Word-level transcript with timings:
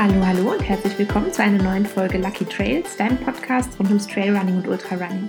Hallo, 0.00 0.24
hallo 0.24 0.52
und 0.52 0.60
herzlich 0.60 0.96
willkommen 0.96 1.32
zu 1.32 1.42
einer 1.42 1.60
neuen 1.60 1.84
Folge 1.84 2.18
Lucky 2.18 2.44
Trails, 2.44 2.96
deinem 2.96 3.16
Podcast 3.16 3.76
rund 3.80 3.88
ums 3.88 4.06
Trailrunning 4.06 4.58
und 4.58 4.68
Ultrarunning. 4.68 5.28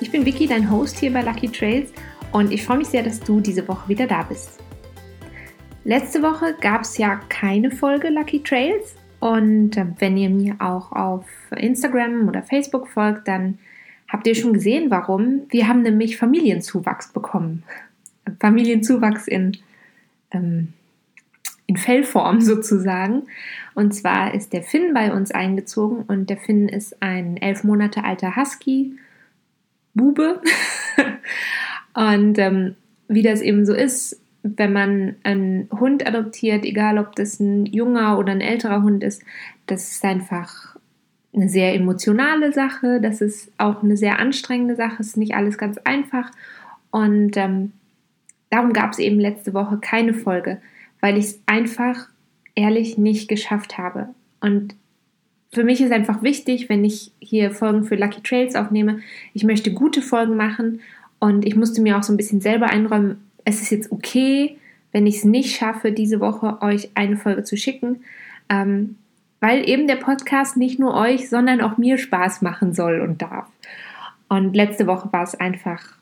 Ich 0.00 0.10
bin 0.10 0.26
Vicky, 0.26 0.48
dein 0.48 0.68
Host 0.68 0.98
hier 0.98 1.12
bei 1.12 1.22
Lucky 1.22 1.48
Trails 1.48 1.92
und 2.32 2.50
ich 2.50 2.64
freue 2.64 2.78
mich 2.78 2.88
sehr, 2.88 3.04
dass 3.04 3.20
du 3.20 3.38
diese 3.38 3.68
Woche 3.68 3.88
wieder 3.88 4.08
da 4.08 4.24
bist. 4.24 4.58
Letzte 5.84 6.22
Woche 6.22 6.56
gab 6.60 6.80
es 6.80 6.98
ja 6.98 7.20
keine 7.28 7.70
Folge 7.70 8.08
Lucky 8.08 8.42
Trails 8.42 8.96
und 9.20 9.76
äh, 9.76 9.86
wenn 10.00 10.16
ihr 10.16 10.30
mir 10.30 10.56
auch 10.58 10.90
auf 10.90 11.26
Instagram 11.56 12.26
oder 12.26 12.42
Facebook 12.42 12.88
folgt, 12.88 13.28
dann 13.28 13.60
habt 14.08 14.26
ihr 14.26 14.34
schon 14.34 14.54
gesehen, 14.54 14.90
warum. 14.90 15.42
Wir 15.50 15.68
haben 15.68 15.82
nämlich 15.82 16.16
Familienzuwachs 16.16 17.12
bekommen. 17.12 17.62
Familienzuwachs 18.40 19.28
in 19.28 19.56
ähm, 20.32 20.72
in 21.70 21.76
Fellform 21.76 22.40
sozusagen. 22.52 23.22
Und 23.74 23.94
zwar 23.94 24.34
ist 24.34 24.52
der 24.52 24.62
Finn 24.62 24.94
bei 24.94 25.12
uns 25.12 25.30
eingezogen 25.30 26.02
und 26.02 26.30
der 26.30 26.36
Finn 26.36 26.68
ist 26.68 27.02
ein 27.02 27.36
elf 27.36 27.64
Monate 27.64 28.04
alter 28.04 28.36
Husky, 28.36 28.96
Bube. 29.94 30.40
und 31.94 32.38
ähm, 32.38 32.76
wie 33.08 33.22
das 33.22 33.40
eben 33.40 33.66
so 33.66 33.74
ist, 33.74 34.20
wenn 34.42 34.72
man 34.72 35.16
einen 35.22 35.68
Hund 35.70 36.06
adoptiert, 36.06 36.64
egal 36.64 36.98
ob 36.98 37.14
das 37.14 37.40
ein 37.40 37.66
junger 37.66 38.18
oder 38.18 38.32
ein 38.32 38.40
älterer 38.40 38.82
Hund 38.82 39.04
ist, 39.04 39.22
das 39.66 39.92
ist 39.92 40.04
einfach 40.04 40.76
eine 41.34 41.48
sehr 41.48 41.74
emotionale 41.74 42.52
Sache, 42.52 43.00
das 43.00 43.20
ist 43.20 43.52
auch 43.58 43.82
eine 43.82 43.96
sehr 43.96 44.18
anstrengende 44.18 44.76
Sache, 44.76 44.96
es 45.00 45.08
ist 45.08 45.16
nicht 45.16 45.34
alles 45.34 45.58
ganz 45.58 45.78
einfach. 45.78 46.30
Und 46.90 47.36
ähm, 47.36 47.72
darum 48.48 48.72
gab 48.72 48.92
es 48.92 48.98
eben 48.98 49.20
letzte 49.20 49.54
Woche 49.54 49.78
keine 49.78 50.14
Folge 50.14 50.60
weil 51.00 51.16
ich 51.16 51.26
es 51.26 51.42
einfach 51.46 52.08
ehrlich 52.54 52.98
nicht 52.98 53.28
geschafft 53.28 53.78
habe. 53.78 54.08
Und 54.40 54.74
für 55.52 55.64
mich 55.64 55.80
ist 55.80 55.92
einfach 55.92 56.22
wichtig, 56.22 56.68
wenn 56.68 56.84
ich 56.84 57.12
hier 57.18 57.50
Folgen 57.50 57.84
für 57.84 57.96
Lucky 57.96 58.22
Trails 58.22 58.54
aufnehme, 58.54 59.00
ich 59.34 59.44
möchte 59.44 59.72
gute 59.72 60.02
Folgen 60.02 60.36
machen 60.36 60.80
und 61.18 61.44
ich 61.44 61.56
musste 61.56 61.82
mir 61.82 61.98
auch 61.98 62.02
so 62.02 62.12
ein 62.12 62.16
bisschen 62.16 62.40
selber 62.40 62.70
einräumen, 62.70 63.18
es 63.44 63.60
ist 63.60 63.70
jetzt 63.70 63.90
okay, 63.90 64.56
wenn 64.92 65.06
ich 65.06 65.18
es 65.18 65.24
nicht 65.24 65.56
schaffe, 65.56 65.92
diese 65.92 66.20
Woche 66.20 66.62
euch 66.62 66.90
eine 66.94 67.16
Folge 67.16 67.44
zu 67.44 67.56
schicken, 67.56 68.04
ähm, 68.48 68.96
weil 69.40 69.68
eben 69.68 69.86
der 69.86 69.96
Podcast 69.96 70.56
nicht 70.56 70.78
nur 70.78 70.94
euch, 70.94 71.28
sondern 71.28 71.60
auch 71.60 71.78
mir 71.78 71.98
Spaß 71.98 72.42
machen 72.42 72.74
soll 72.74 73.00
und 73.00 73.22
darf. 73.22 73.48
Und 74.28 74.54
letzte 74.54 74.86
Woche 74.86 75.12
war 75.12 75.22
es 75.24 75.34
einfach, 75.34 75.96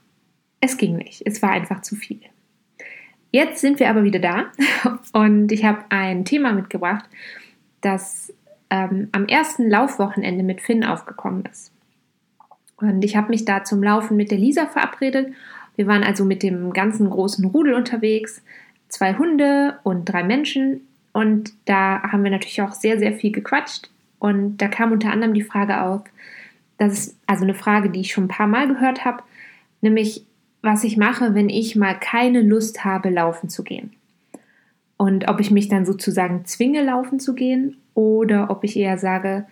es 0.60 0.76
ging 0.76 0.96
nicht, 0.96 1.22
es 1.24 1.40
war 1.40 1.50
einfach 1.50 1.82
zu 1.82 1.96
viel. 1.96 2.20
Jetzt 3.30 3.60
sind 3.60 3.78
wir 3.78 3.90
aber 3.90 4.04
wieder 4.04 4.20
da 4.20 4.46
und 5.12 5.52
ich 5.52 5.64
habe 5.64 5.84
ein 5.90 6.24
Thema 6.24 6.52
mitgebracht, 6.52 7.04
das 7.80 8.32
ähm, 8.70 9.08
am 9.12 9.26
ersten 9.26 9.68
Laufwochenende 9.68 10.42
mit 10.42 10.60
Finn 10.60 10.84
aufgekommen 10.84 11.44
ist. 11.50 11.72
Und 12.76 13.04
ich 13.04 13.16
habe 13.16 13.30
mich 13.30 13.44
da 13.44 13.64
zum 13.64 13.82
Laufen 13.82 14.16
mit 14.16 14.30
der 14.30 14.38
Lisa 14.38 14.66
verabredet. 14.66 15.32
Wir 15.76 15.86
waren 15.86 16.04
also 16.04 16.24
mit 16.24 16.42
dem 16.42 16.72
ganzen 16.72 17.10
großen 17.10 17.44
Rudel 17.44 17.74
unterwegs, 17.74 18.42
zwei 18.88 19.14
Hunde 19.16 19.78
und 19.82 20.04
drei 20.04 20.22
Menschen. 20.22 20.82
Und 21.12 21.52
da 21.64 22.02
haben 22.02 22.24
wir 22.24 22.30
natürlich 22.30 22.62
auch 22.62 22.72
sehr, 22.72 22.98
sehr 22.98 23.12
viel 23.12 23.32
gequatscht. 23.32 23.90
Und 24.18 24.58
da 24.58 24.68
kam 24.68 24.92
unter 24.92 25.12
anderem 25.12 25.34
die 25.34 25.42
Frage 25.42 25.82
auf, 25.82 26.02
das 26.78 26.92
ist 26.92 27.16
also 27.26 27.44
eine 27.44 27.54
Frage, 27.54 27.90
die 27.90 28.00
ich 28.00 28.12
schon 28.12 28.24
ein 28.24 28.28
paar 28.28 28.46
Mal 28.46 28.68
gehört 28.68 29.04
habe, 29.04 29.22
nämlich 29.80 30.24
was 30.62 30.84
ich 30.84 30.96
mache, 30.96 31.34
wenn 31.34 31.48
ich 31.48 31.76
mal 31.76 31.94
keine 31.94 32.42
Lust 32.42 32.84
habe, 32.84 33.10
laufen 33.10 33.48
zu 33.48 33.62
gehen. 33.62 33.92
Und 34.96 35.28
ob 35.28 35.40
ich 35.40 35.50
mich 35.50 35.68
dann 35.68 35.86
sozusagen 35.86 36.44
zwinge, 36.44 36.82
laufen 36.82 37.20
zu 37.20 37.34
gehen 37.34 37.76
oder 37.94 38.50
ob 38.50 38.64
ich 38.64 38.76
eher 38.76 38.98
sage, 38.98 39.46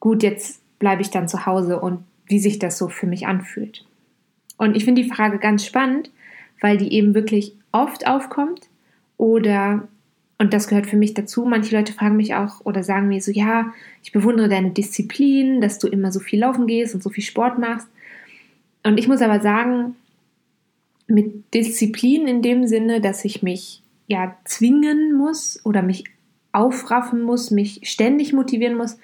gut, 0.00 0.22
jetzt 0.22 0.60
bleibe 0.78 1.02
ich 1.02 1.10
dann 1.10 1.28
zu 1.28 1.46
Hause 1.46 1.80
und 1.80 2.00
wie 2.26 2.40
sich 2.40 2.58
das 2.58 2.76
so 2.78 2.88
für 2.88 3.06
mich 3.06 3.26
anfühlt. 3.26 3.86
Und 4.56 4.76
ich 4.76 4.84
finde 4.84 5.02
die 5.02 5.08
Frage 5.08 5.38
ganz 5.38 5.64
spannend, 5.64 6.10
weil 6.60 6.76
die 6.76 6.92
eben 6.92 7.14
wirklich 7.14 7.54
oft 7.70 8.08
aufkommt 8.08 8.68
oder, 9.16 9.86
und 10.38 10.52
das 10.52 10.68
gehört 10.68 10.86
für 10.86 10.96
mich 10.96 11.14
dazu, 11.14 11.44
manche 11.44 11.76
Leute 11.76 11.92
fragen 11.92 12.16
mich 12.16 12.34
auch 12.34 12.64
oder 12.64 12.82
sagen 12.82 13.08
mir 13.08 13.20
so, 13.20 13.30
ja, 13.30 13.72
ich 14.02 14.12
bewundere 14.12 14.48
deine 14.48 14.70
Disziplin, 14.70 15.60
dass 15.60 15.78
du 15.78 15.86
immer 15.86 16.10
so 16.10 16.18
viel 16.18 16.40
laufen 16.40 16.66
gehst 16.66 16.94
und 16.94 17.02
so 17.02 17.10
viel 17.10 17.24
Sport 17.24 17.58
machst. 17.58 17.88
Und 18.82 18.98
ich 18.98 19.06
muss 19.06 19.22
aber 19.22 19.40
sagen, 19.40 19.94
mit 21.08 21.52
Disziplin 21.54 22.28
in 22.28 22.42
dem 22.42 22.66
Sinne, 22.66 23.00
dass 23.00 23.24
ich 23.24 23.42
mich 23.42 23.82
ja 24.06 24.36
zwingen 24.44 25.16
muss 25.16 25.60
oder 25.64 25.82
mich 25.82 26.04
aufraffen 26.52 27.22
muss, 27.22 27.50
mich 27.50 27.80
ständig 27.82 28.32
motivieren 28.32 28.76
muss, 28.76 28.98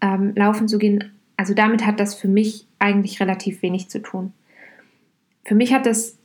ähm, 0.00 0.32
laufen 0.36 0.68
zu 0.68 0.78
gehen. 0.78 1.12
Also 1.36 1.54
damit 1.54 1.84
hat 1.84 2.00
das 2.00 2.14
für 2.14 2.28
mich 2.28 2.66
eigentlich 2.78 3.20
relativ 3.20 3.62
wenig 3.62 3.88
zu 3.88 4.00
tun. 4.00 4.32
Für 5.44 5.54
mich 5.54 5.72
hat 5.72 5.86
das 5.86 6.16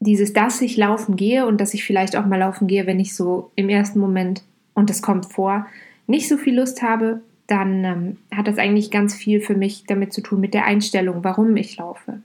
dieses, 0.00 0.32
dass 0.32 0.60
ich 0.60 0.76
laufen 0.76 1.16
gehe 1.16 1.46
und 1.46 1.60
dass 1.60 1.74
ich 1.74 1.84
vielleicht 1.84 2.16
auch 2.16 2.26
mal 2.26 2.38
laufen 2.38 2.66
gehe, 2.66 2.86
wenn 2.86 2.98
ich 2.98 3.14
so 3.14 3.52
im 3.54 3.68
ersten 3.68 4.00
Moment, 4.00 4.42
und 4.74 4.90
das 4.90 5.02
kommt 5.02 5.26
vor, 5.26 5.66
nicht 6.06 6.28
so 6.28 6.36
viel 6.36 6.56
Lust 6.58 6.82
habe, 6.82 7.20
dann 7.46 7.84
ähm, 7.84 8.16
hat 8.34 8.48
das 8.48 8.58
eigentlich 8.58 8.90
ganz 8.90 9.14
viel 9.14 9.40
für 9.40 9.54
mich 9.54 9.84
damit 9.86 10.12
zu 10.12 10.20
tun 10.20 10.40
mit 10.40 10.54
der 10.54 10.64
Einstellung, 10.64 11.22
warum 11.22 11.56
ich 11.56 11.76
laufe. 11.76 12.20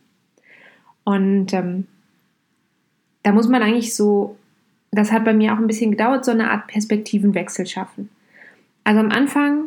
Und 1.03 1.53
ähm, 1.53 1.85
da 3.27 3.33
muss 3.33 3.49
man 3.49 3.61
eigentlich 3.61 3.93
so, 3.93 4.38
das 4.91 5.11
hat 5.11 5.25
bei 5.25 5.33
mir 5.33 5.53
auch 5.53 5.57
ein 5.57 5.67
bisschen 5.67 5.91
gedauert, 5.91 6.23
so 6.23 6.31
eine 6.31 6.49
Art 6.49 6.67
Perspektivenwechsel 6.67 7.67
schaffen. 7.67 8.07
Also 8.85 9.01
am 9.01 9.11
Anfang 9.11 9.65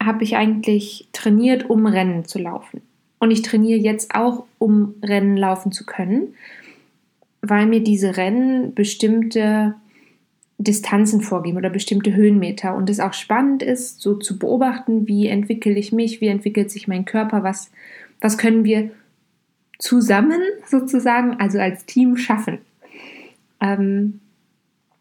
habe 0.00 0.22
ich 0.22 0.36
eigentlich 0.36 1.08
trainiert, 1.12 1.68
um 1.68 1.84
Rennen 1.86 2.26
zu 2.26 2.38
laufen. 2.38 2.80
Und 3.18 3.32
ich 3.32 3.42
trainiere 3.42 3.80
jetzt 3.80 4.14
auch, 4.14 4.44
um 4.58 4.94
Rennen 5.02 5.36
laufen 5.36 5.72
zu 5.72 5.84
können, 5.84 6.34
weil 7.40 7.66
mir 7.66 7.82
diese 7.82 8.16
Rennen 8.16 8.72
bestimmte 8.72 9.74
Distanzen 10.58 11.22
vorgeben 11.22 11.56
oder 11.56 11.70
bestimmte 11.70 12.14
Höhenmeter 12.14 12.76
und 12.76 12.88
es 12.88 13.00
auch 13.00 13.14
spannend 13.14 13.64
ist, 13.64 14.00
so 14.00 14.14
zu 14.14 14.38
beobachten, 14.38 15.08
wie 15.08 15.26
entwickle 15.26 15.72
ich 15.72 15.90
mich, 15.90 16.20
wie 16.20 16.28
entwickelt 16.28 16.70
sich 16.70 16.86
mein 16.86 17.04
Körper, 17.04 17.42
was, 17.42 17.72
was 18.20 18.38
können 18.38 18.62
wir 18.62 18.92
zusammen 19.80 20.40
sozusagen, 20.68 21.40
also 21.40 21.58
als 21.58 21.84
Team 21.84 22.16
schaffen. 22.16 22.58
Ähm, 23.62 24.20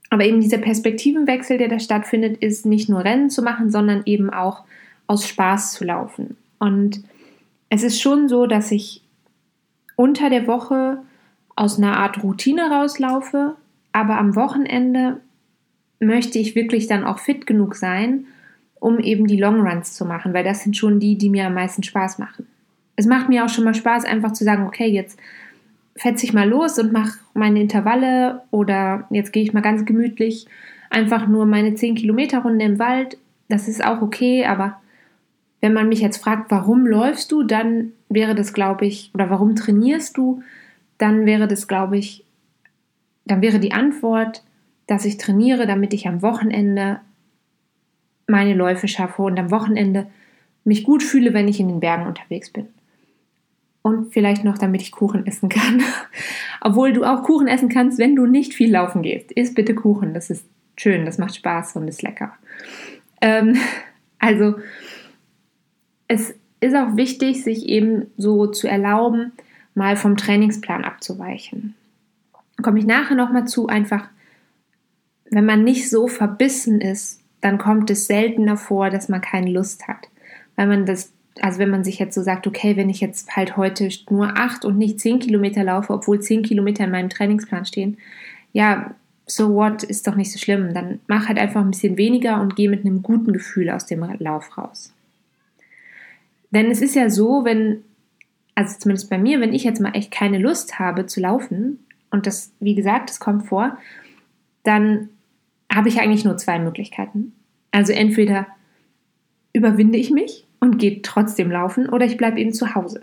aber 0.10 0.26
eben 0.26 0.42
dieser 0.42 0.58
Perspektivenwechsel, 0.58 1.58
der 1.58 1.70
da 1.70 1.80
stattfindet, 1.80 2.38
ist 2.38 2.66
nicht 2.66 2.90
nur 2.90 3.04
Rennen 3.04 3.30
zu 3.30 3.42
machen, 3.42 3.72
sondern 3.72 4.04
eben 4.06 4.30
auch 4.30 4.64
aus 5.08 5.28
Spaß 5.28 5.74
zu 5.74 5.84
laufen. 5.84 6.38
Und 6.60 7.04
es 7.70 7.84
ist 7.84 8.02
schon 8.02 8.30
so, 8.30 8.46
dass 8.46 8.72
ich 8.72 9.04
unter 9.96 10.30
der 10.30 10.48
Woche 10.48 11.00
aus 11.56 11.78
einer 11.78 11.98
Art 11.98 12.24
Routine 12.24 12.70
rauslaufe, 12.70 13.56
aber 13.94 14.18
am 14.18 14.36
Wochenende 14.36 15.22
möchte 16.00 16.40
ich 16.40 16.56
wirklich 16.56 16.88
dann 16.88 17.04
auch 17.04 17.20
fit 17.20 17.48
genug 17.48 17.76
sein, 17.76 18.26
um 18.80 19.00
eben 19.00 19.28
die 19.28 19.40
Longruns 19.40 19.94
zu 19.94 20.06
machen, 20.06 20.34
weil 20.34 20.44
das 20.44 20.64
sind 20.64 20.76
schon 20.76 21.00
die, 21.00 21.18
die 21.18 21.30
mir 21.30 21.48
am 21.48 21.54
meisten 21.54 21.84
Spaß 21.84 22.20
machen. 22.20 22.48
Es 22.96 23.06
macht 23.06 23.30
mir 23.30 23.46
auch 23.46 23.50
schon 23.50 23.64
mal 23.64 23.76
Spaß, 23.76 24.06
einfach 24.06 24.34
zu 24.34 24.44
sagen, 24.44 24.66
okay, 24.66 24.88
jetzt 24.88 25.20
fetze 25.96 26.26
ich 26.26 26.34
mal 26.34 26.48
los 26.48 26.80
und 26.80 26.92
mache 26.92 27.20
meine 27.34 27.62
Intervalle 27.62 28.44
oder 28.52 29.06
jetzt 29.10 29.34
gehe 29.34 29.44
ich 29.44 29.54
mal 29.54 29.62
ganz 29.62 29.86
gemütlich 29.86 30.48
einfach 30.90 31.28
nur 31.28 31.46
meine 31.46 31.76
10 31.76 31.96
Kilometer 31.96 32.40
Runde 32.40 32.66
im 32.66 32.80
Wald. 32.80 33.18
Das 33.50 33.68
ist 33.68 33.84
auch 33.84 34.02
okay, 34.02 34.46
aber 34.46 34.82
wenn 35.60 35.74
man 35.74 35.90
mich 35.90 36.00
jetzt 36.00 36.18
fragt, 36.18 36.50
warum 36.50 36.86
läufst 36.86 37.32
du, 37.32 37.44
dann 37.44 37.92
wäre 38.10 38.36
das, 38.36 38.54
glaube 38.54 38.86
ich, 38.86 39.12
oder 39.14 39.30
warum 39.30 39.56
trainierst 39.56 40.18
du, 40.18 40.42
dann 40.98 41.26
wäre 41.26 41.48
das, 41.48 41.68
glaube 41.68 41.98
ich, 41.98 42.26
dann 43.26 43.42
wäre 43.42 43.60
die 43.60 43.74
Antwort, 43.74 44.44
dass 44.88 45.06
ich 45.06 45.18
trainiere, 45.18 45.68
damit 45.68 45.94
ich 45.94 46.08
am 46.08 46.22
Wochenende 46.22 47.00
meine 48.28 48.54
Läufe 48.54 48.88
schaffe 48.88 49.22
und 49.22 49.40
am 49.40 49.52
Wochenende 49.52 50.08
mich 50.64 50.84
gut 50.84 51.04
fühle, 51.04 51.34
wenn 51.34 51.48
ich 51.48 51.60
in 51.60 51.68
den 51.68 51.80
Bergen 51.80 52.08
unterwegs 52.08 52.50
bin 52.50 52.68
und 53.82 54.14
vielleicht 54.14 54.44
noch, 54.44 54.58
damit 54.58 54.82
ich 54.82 54.92
Kuchen 54.92 55.26
essen 55.26 55.50
kann. 55.50 55.82
Obwohl 56.62 56.94
du 56.94 57.04
auch 57.04 57.24
Kuchen 57.24 57.48
essen 57.48 57.70
kannst, 57.70 57.98
wenn 57.98 58.16
du 58.16 58.26
nicht 58.26 58.54
viel 58.54 58.72
laufen 58.72 59.02
gehst. 59.02 59.32
Iss 59.32 59.54
bitte 59.54 59.74
Kuchen, 59.74 60.14
das 60.14 60.30
ist 60.30 60.46
schön, 60.76 61.06
das 61.06 61.18
macht 61.18 61.36
Spaß 61.36 61.76
und 61.76 61.88
ist 61.88 62.04
lecker. 62.04 62.34
Ähm, 63.22 63.58
also, 64.20 64.56
es 66.08 66.36
ist 66.60 66.76
auch 66.76 66.96
wichtig, 66.96 67.44
sich 67.44 67.68
eben 67.68 68.08
so 68.18 68.48
zu 68.48 68.68
erlauben, 68.68 69.32
mal 69.74 69.96
vom 69.96 70.18
Trainingsplan 70.18 70.84
abzuweichen. 70.84 71.76
Komme 72.62 72.80
ich 72.80 72.86
nachher 72.86 73.16
nochmal 73.16 73.48
zu, 73.48 73.68
einfach, 73.68 74.08
wenn 75.32 75.46
man 75.46 75.64
nicht 75.64 75.90
so 75.90 76.08
verbissen 76.08 76.82
ist, 76.82 77.22
dann 77.40 77.58
kommt 77.58 77.90
es 77.90 78.06
seltener 78.06 78.58
vor, 78.58 78.92
dass 78.92 79.10
man 79.10 79.22
keine 79.22 79.50
Lust 79.50 79.88
hat, 79.88 80.10
weil 80.56 80.68
man 80.68 80.86
das 80.86 81.12
also 81.40 81.60
wenn 81.60 81.70
man 81.70 81.84
sich 81.84 82.00
jetzt 82.00 82.16
so 82.16 82.22
sagt, 82.22 82.46
okay, 82.48 82.76
wenn 82.76 82.90
ich 82.90 83.00
jetzt 83.00 83.36
halt 83.36 83.56
heute 83.58 83.90
nur 84.10 84.38
acht 84.38 84.66
und 84.66 84.78
nicht 84.78 85.00
zehn 85.00 85.20
Kilometer 85.20 85.64
laufe, 85.64 85.94
obwohl 85.94 86.20
zehn 86.20 86.44
Kilometer 86.44 86.84
in 86.84 86.92
meinem 86.92 87.10
Trainingsplan 87.10 87.66
stehen, 87.66 87.98
ja, 88.54 88.96
so 89.26 89.54
what, 89.54 89.84
ist 89.84 90.08
doch 90.08 90.16
nicht 90.16 90.32
so 90.32 90.40
schlimm. 90.40 90.74
Dann 90.74 91.00
mach 91.08 91.28
halt 91.28 91.38
einfach 91.38 91.62
ein 91.62 91.72
bisschen 91.72 91.98
weniger 91.98 92.42
und 92.42 92.56
geh 92.56 92.68
mit 92.68 92.86
einem 92.86 93.02
guten 93.02 93.32
Gefühl 93.32 93.70
aus 93.70 93.86
dem 93.86 94.04
Lauf 94.20 94.58
raus. 94.58 94.94
Denn 96.52 96.70
es 96.70 96.82
ist 96.82 96.96
ja 96.96 97.10
so, 97.10 97.46
wenn, 97.46 97.84
also 98.56 98.78
zumindest 98.78 99.10
bei 99.10 99.18
mir, 99.18 99.40
wenn 99.40 99.54
ich 99.54 99.64
jetzt 99.64 99.80
mal 99.80 99.96
echt 99.96 100.12
keine 100.12 100.38
Lust 100.38 100.80
habe 100.80 101.06
zu 101.06 101.22
laufen, 101.22 101.80
und 102.12 102.28
das, 102.28 102.52
wie 102.60 102.76
gesagt, 102.76 103.10
das 103.10 103.22
kommt 103.22 103.46
vor, 103.46 103.78
dann 104.64 105.08
habe 105.74 105.88
ich 105.88 106.02
eigentlich 106.02 106.26
nur 106.26 106.36
zwei 106.36 106.60
Möglichkeiten. 106.60 107.34
Also 107.72 107.94
entweder 107.94 108.48
überwinde 109.54 109.98
ich 109.98 110.12
mich 110.12 110.46
und 110.62 110.78
gehe 110.78 111.02
trotzdem 111.02 111.52
laufen 111.52 111.90
oder 111.90 112.06
ich 112.06 112.16
bleibe 112.16 112.40
eben 112.40 112.54
zu 112.54 112.74
Hause. 112.74 113.02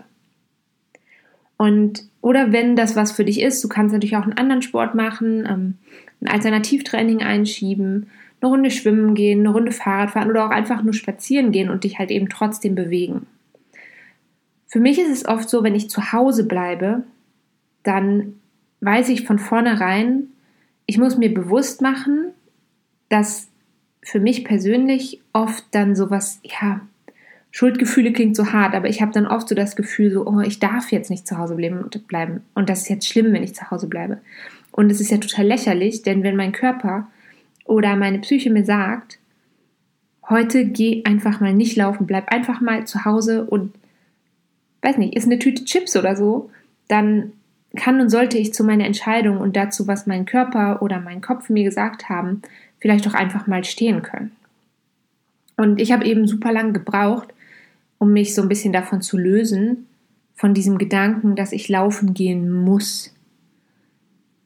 Und 1.57 2.05
oder 2.21 2.51
wenn 2.51 2.75
das 2.75 2.95
was 2.95 3.11
für 3.11 3.25
dich 3.25 3.41
ist, 3.41 3.63
du 3.63 3.67
kannst 3.67 3.93
natürlich 3.93 4.15
auch 4.15 4.23
einen 4.23 4.37
anderen 4.37 4.61
Sport 4.61 4.95
machen, 4.95 5.45
ähm, 5.47 5.75
ein 6.21 6.27
Alternativtraining 6.27 7.21
einschieben, 7.21 8.09
eine 8.41 8.49
Runde 8.49 8.71
schwimmen 8.71 9.13
gehen, 9.13 9.41
eine 9.41 9.49
Runde 9.49 9.73
Fahrrad 9.73 10.11
fahren 10.11 10.29
oder 10.29 10.45
auch 10.45 10.51
einfach 10.51 10.81
nur 10.83 10.93
spazieren 10.93 11.51
gehen 11.51 11.69
und 11.69 11.83
dich 11.83 11.99
halt 11.99 12.11
eben 12.11 12.29
trotzdem 12.29 12.75
bewegen. 12.75 13.27
Für 14.67 14.79
mich 14.79 14.99
ist 14.99 15.11
es 15.11 15.27
oft 15.27 15.49
so, 15.49 15.63
wenn 15.63 15.75
ich 15.75 15.89
zu 15.89 16.13
Hause 16.13 16.45
bleibe, 16.45 17.03
dann 17.83 18.35
weiß 18.81 19.09
ich 19.09 19.25
von 19.25 19.39
vornherein, 19.39 20.27
ich 20.85 20.97
muss 20.97 21.17
mir 21.17 21.33
bewusst 21.33 21.81
machen, 21.81 22.31
dass 23.09 23.49
für 24.01 24.19
mich 24.19 24.45
persönlich 24.45 25.19
oft 25.33 25.65
dann 25.71 25.95
sowas, 25.95 26.39
ja, 26.43 26.81
Schuldgefühle 27.51 28.13
klingt 28.13 28.35
so 28.35 28.51
hart, 28.51 28.75
aber 28.75 28.89
ich 28.89 29.01
habe 29.01 29.11
dann 29.11 29.25
oft 29.25 29.49
so 29.49 29.55
das 29.55 29.75
Gefühl, 29.75 30.11
so, 30.11 30.25
oh, 30.27 30.39
ich 30.41 30.59
darf 30.59 30.91
jetzt 30.91 31.09
nicht 31.09 31.27
zu 31.27 31.37
Hause 31.37 31.55
bleiben 31.55 32.41
und 32.53 32.69
das 32.69 32.81
ist 32.81 32.89
jetzt 32.89 33.07
schlimm, 33.07 33.33
wenn 33.33 33.43
ich 33.43 33.55
zu 33.55 33.71
Hause 33.71 33.87
bleibe. 33.87 34.19
Und 34.71 34.91
es 34.91 35.01
ist 35.01 35.09
ja 35.09 35.17
total 35.17 35.45
lächerlich, 35.45 36.03
denn 36.03 36.23
wenn 36.23 36.35
mein 36.35 36.51
Körper 36.51 37.07
oder 37.65 37.95
meine 37.95 38.19
Psyche 38.19 38.51
mir 38.51 38.65
sagt, 38.65 39.19
heute 40.29 40.65
geh 40.65 41.03
einfach 41.05 41.39
mal 41.39 41.53
nicht 41.53 41.75
laufen, 41.75 42.05
bleib 42.05 42.31
einfach 42.31 42.61
mal 42.61 42.85
zu 42.85 43.03
Hause 43.03 43.45
und 43.45 43.73
weiß 44.83 44.97
nicht, 44.97 45.15
ist 45.15 45.25
eine 45.25 45.39
Tüte 45.39 45.65
Chips 45.65 45.97
oder 45.97 46.15
so, 46.15 46.51
dann 46.87 47.33
kann 47.75 47.99
und 47.99 48.09
sollte 48.09 48.37
ich 48.37 48.53
zu 48.53 48.63
meiner 48.63 48.85
Entscheidung 48.85 49.37
und 49.37 49.55
dazu, 49.55 49.87
was 49.87 50.07
mein 50.07 50.25
Körper 50.25 50.81
oder 50.81 50.99
mein 50.99 51.21
Kopf 51.21 51.49
mir 51.49 51.63
gesagt 51.63 52.09
haben, 52.09 52.41
vielleicht 52.79 53.07
auch 53.07 53.13
einfach 53.13 53.47
mal 53.47 53.63
stehen 53.63 54.01
können. 54.01 54.31
Und 55.57 55.81
ich 55.81 55.91
habe 55.91 56.05
eben 56.05 56.25
super 56.25 56.51
lang 56.51 56.73
gebraucht, 56.73 57.33
um 57.99 58.11
mich 58.11 58.33
so 58.33 58.41
ein 58.41 58.49
bisschen 58.49 58.73
davon 58.73 59.01
zu 59.01 59.17
lösen, 59.17 59.85
von 60.33 60.53
diesem 60.53 60.77
Gedanken, 60.77 61.35
dass 61.35 61.51
ich 61.51 61.69
laufen 61.69 62.13
gehen 62.13 62.49
muss. 62.51 63.13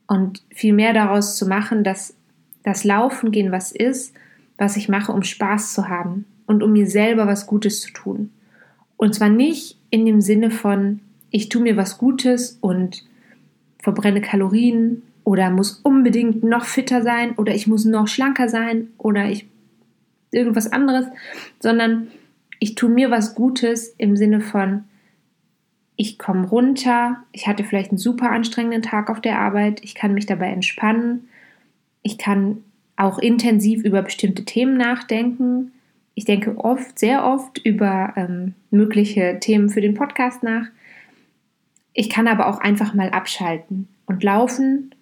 Und 0.08 0.44
viel 0.50 0.74
mehr 0.74 0.92
daraus 0.92 1.38
zu 1.38 1.48
machen, 1.48 1.84
dass 1.84 2.16
das 2.64 2.84
Laufen 2.84 3.32
gehen 3.32 3.52
was 3.52 3.72
ist, 3.72 4.14
was 4.58 4.76
ich 4.76 4.90
mache, 4.90 5.12
um 5.12 5.24
Spaß 5.24 5.74
zu 5.74 5.88
haben 5.88 6.26
und 6.46 6.64
um 6.64 6.74
mir 6.74 6.88
selber 6.88 7.28
was 7.28 7.48
Gutes 7.48 7.82
zu 7.82 7.94
tun. 7.94 8.32
Und 8.98 9.14
zwar 9.14 9.30
nicht 9.30 9.78
in 9.90 10.06
dem 10.06 10.22
Sinne 10.22 10.50
von, 10.50 11.00
ich 11.30 11.50
tue 11.50 11.62
mir 11.62 11.78
was 11.78 11.98
Gutes 11.98 12.58
und 12.62 13.04
verbrenne 13.80 14.22
Kalorien 14.22 15.04
oder 15.24 15.50
muss 15.50 15.80
unbedingt 15.84 16.44
noch 16.44 16.66
fitter 16.66 17.02
sein 17.02 17.34
oder 17.36 17.54
ich 17.54 17.68
muss 17.68 17.86
noch 17.86 18.08
schlanker 18.08 18.50
sein 18.50 18.90
oder 18.98 19.30
ich 19.30 19.48
irgendwas 20.32 20.72
anderes, 20.72 21.06
sondern 21.60 22.08
ich 22.64 22.76
tue 22.76 22.90
mir 22.90 23.12
was 23.12 23.36
Gutes 23.36 23.94
im 23.98 24.16
Sinne 24.16 24.40
von, 24.40 24.86
ich 25.98 26.18
komme 26.18 26.48
runter, 26.48 27.18
ich 27.34 27.46
hatte 27.46 27.66
vielleicht 27.66 27.92
einen 27.92 27.98
super 27.98 28.32
anstrengenden 28.32 28.82
Tag 28.82 29.10
auf 29.10 29.20
der 29.20 29.38
Arbeit, 29.38 29.84
ich 29.84 29.96
kann 29.96 30.14
mich 30.14 30.28
dabei 30.28 30.48
entspannen, 30.48 31.28
ich 32.04 32.18
kann 32.18 32.64
auch 32.96 33.20
intensiv 33.20 33.84
über 33.84 34.02
bestimmte 34.02 34.46
Themen 34.46 34.78
nachdenken. 34.78 35.74
Ich 36.16 36.24
denke 36.24 36.58
oft, 36.58 36.98
sehr 36.98 37.26
oft 37.26 37.58
über 37.58 38.14
ähm, 38.16 38.54
mögliche 38.72 39.40
Themen 39.42 39.70
für 39.70 39.82
den 39.82 39.94
Podcast 39.94 40.42
nach. 40.42 40.68
Ich 41.92 42.10
kann 42.10 42.30
aber 42.30 42.48
auch 42.48 42.60
einfach 42.60 42.94
mal 42.94 43.10
abschalten 43.10 43.90
und 44.06 44.24
laufen 44.24 44.96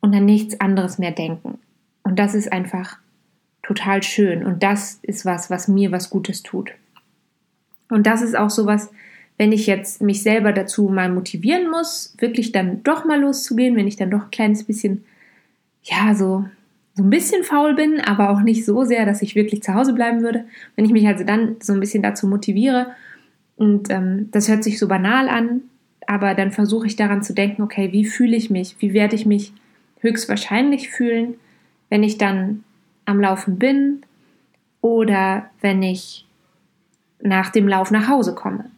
und 0.00 0.12
an 0.12 0.24
nichts 0.24 0.60
anderes 0.60 0.98
mehr 0.98 1.12
denken. 1.12 1.60
Und 2.02 2.18
das 2.18 2.34
ist 2.34 2.50
einfach 2.50 2.98
total 3.62 4.02
schön. 4.02 4.44
Und 4.44 4.64
das 4.64 4.98
ist 5.02 5.24
was, 5.24 5.50
was 5.50 5.68
mir 5.68 5.92
was 5.92 6.10
Gutes 6.10 6.42
tut. 6.42 6.72
Und 7.88 8.06
das 8.06 8.22
ist 8.22 8.36
auch 8.36 8.50
sowas, 8.50 8.90
wenn 9.38 9.52
ich 9.52 9.66
jetzt 9.66 10.00
mich 10.00 10.22
selber 10.22 10.52
dazu 10.52 10.88
mal 10.88 11.10
motivieren 11.10 11.70
muss, 11.70 12.14
wirklich 12.18 12.52
dann 12.52 12.82
doch 12.82 13.04
mal 13.04 13.20
loszugehen, 13.20 13.76
wenn 13.76 13.86
ich 13.86 13.96
dann 13.96 14.10
doch 14.10 14.24
ein 14.24 14.30
kleines 14.30 14.64
bisschen, 14.64 15.04
ja, 15.82 16.14
so, 16.14 16.46
so 16.94 17.02
ein 17.02 17.10
bisschen 17.10 17.44
faul 17.44 17.74
bin, 17.74 18.00
aber 18.00 18.30
auch 18.30 18.40
nicht 18.40 18.64
so 18.64 18.84
sehr, 18.84 19.04
dass 19.04 19.22
ich 19.22 19.34
wirklich 19.34 19.62
zu 19.62 19.74
Hause 19.74 19.92
bleiben 19.92 20.22
würde. 20.22 20.46
Wenn 20.74 20.86
ich 20.86 20.92
mich 20.92 21.06
also 21.06 21.24
dann 21.24 21.56
so 21.60 21.74
ein 21.74 21.80
bisschen 21.80 22.02
dazu 22.02 22.26
motiviere, 22.26 22.88
und 23.56 23.90
ähm, 23.90 24.28
das 24.32 24.48
hört 24.48 24.62
sich 24.62 24.78
so 24.78 24.86
banal 24.86 25.28
an, 25.28 25.62
aber 26.06 26.34
dann 26.34 26.52
versuche 26.52 26.86
ich 26.86 26.96
daran 26.96 27.22
zu 27.22 27.32
denken, 27.32 27.62
okay, 27.62 27.90
wie 27.92 28.04
fühle 28.04 28.36
ich 28.36 28.50
mich? 28.50 28.76
Wie 28.80 28.92
werde 28.92 29.16
ich 29.16 29.26
mich 29.26 29.52
höchstwahrscheinlich 30.00 30.90
fühlen, 30.90 31.34
wenn 31.88 32.02
ich 32.02 32.18
dann 32.18 32.64
am 33.06 33.20
Laufen 33.20 33.58
bin 33.58 34.02
oder 34.82 35.50
wenn 35.62 35.82
ich 35.82 36.25
nach 37.20 37.50
dem 37.50 37.68
Lauf 37.68 37.90
nach 37.90 38.08
Hause 38.08 38.34
komme. 38.34 38.70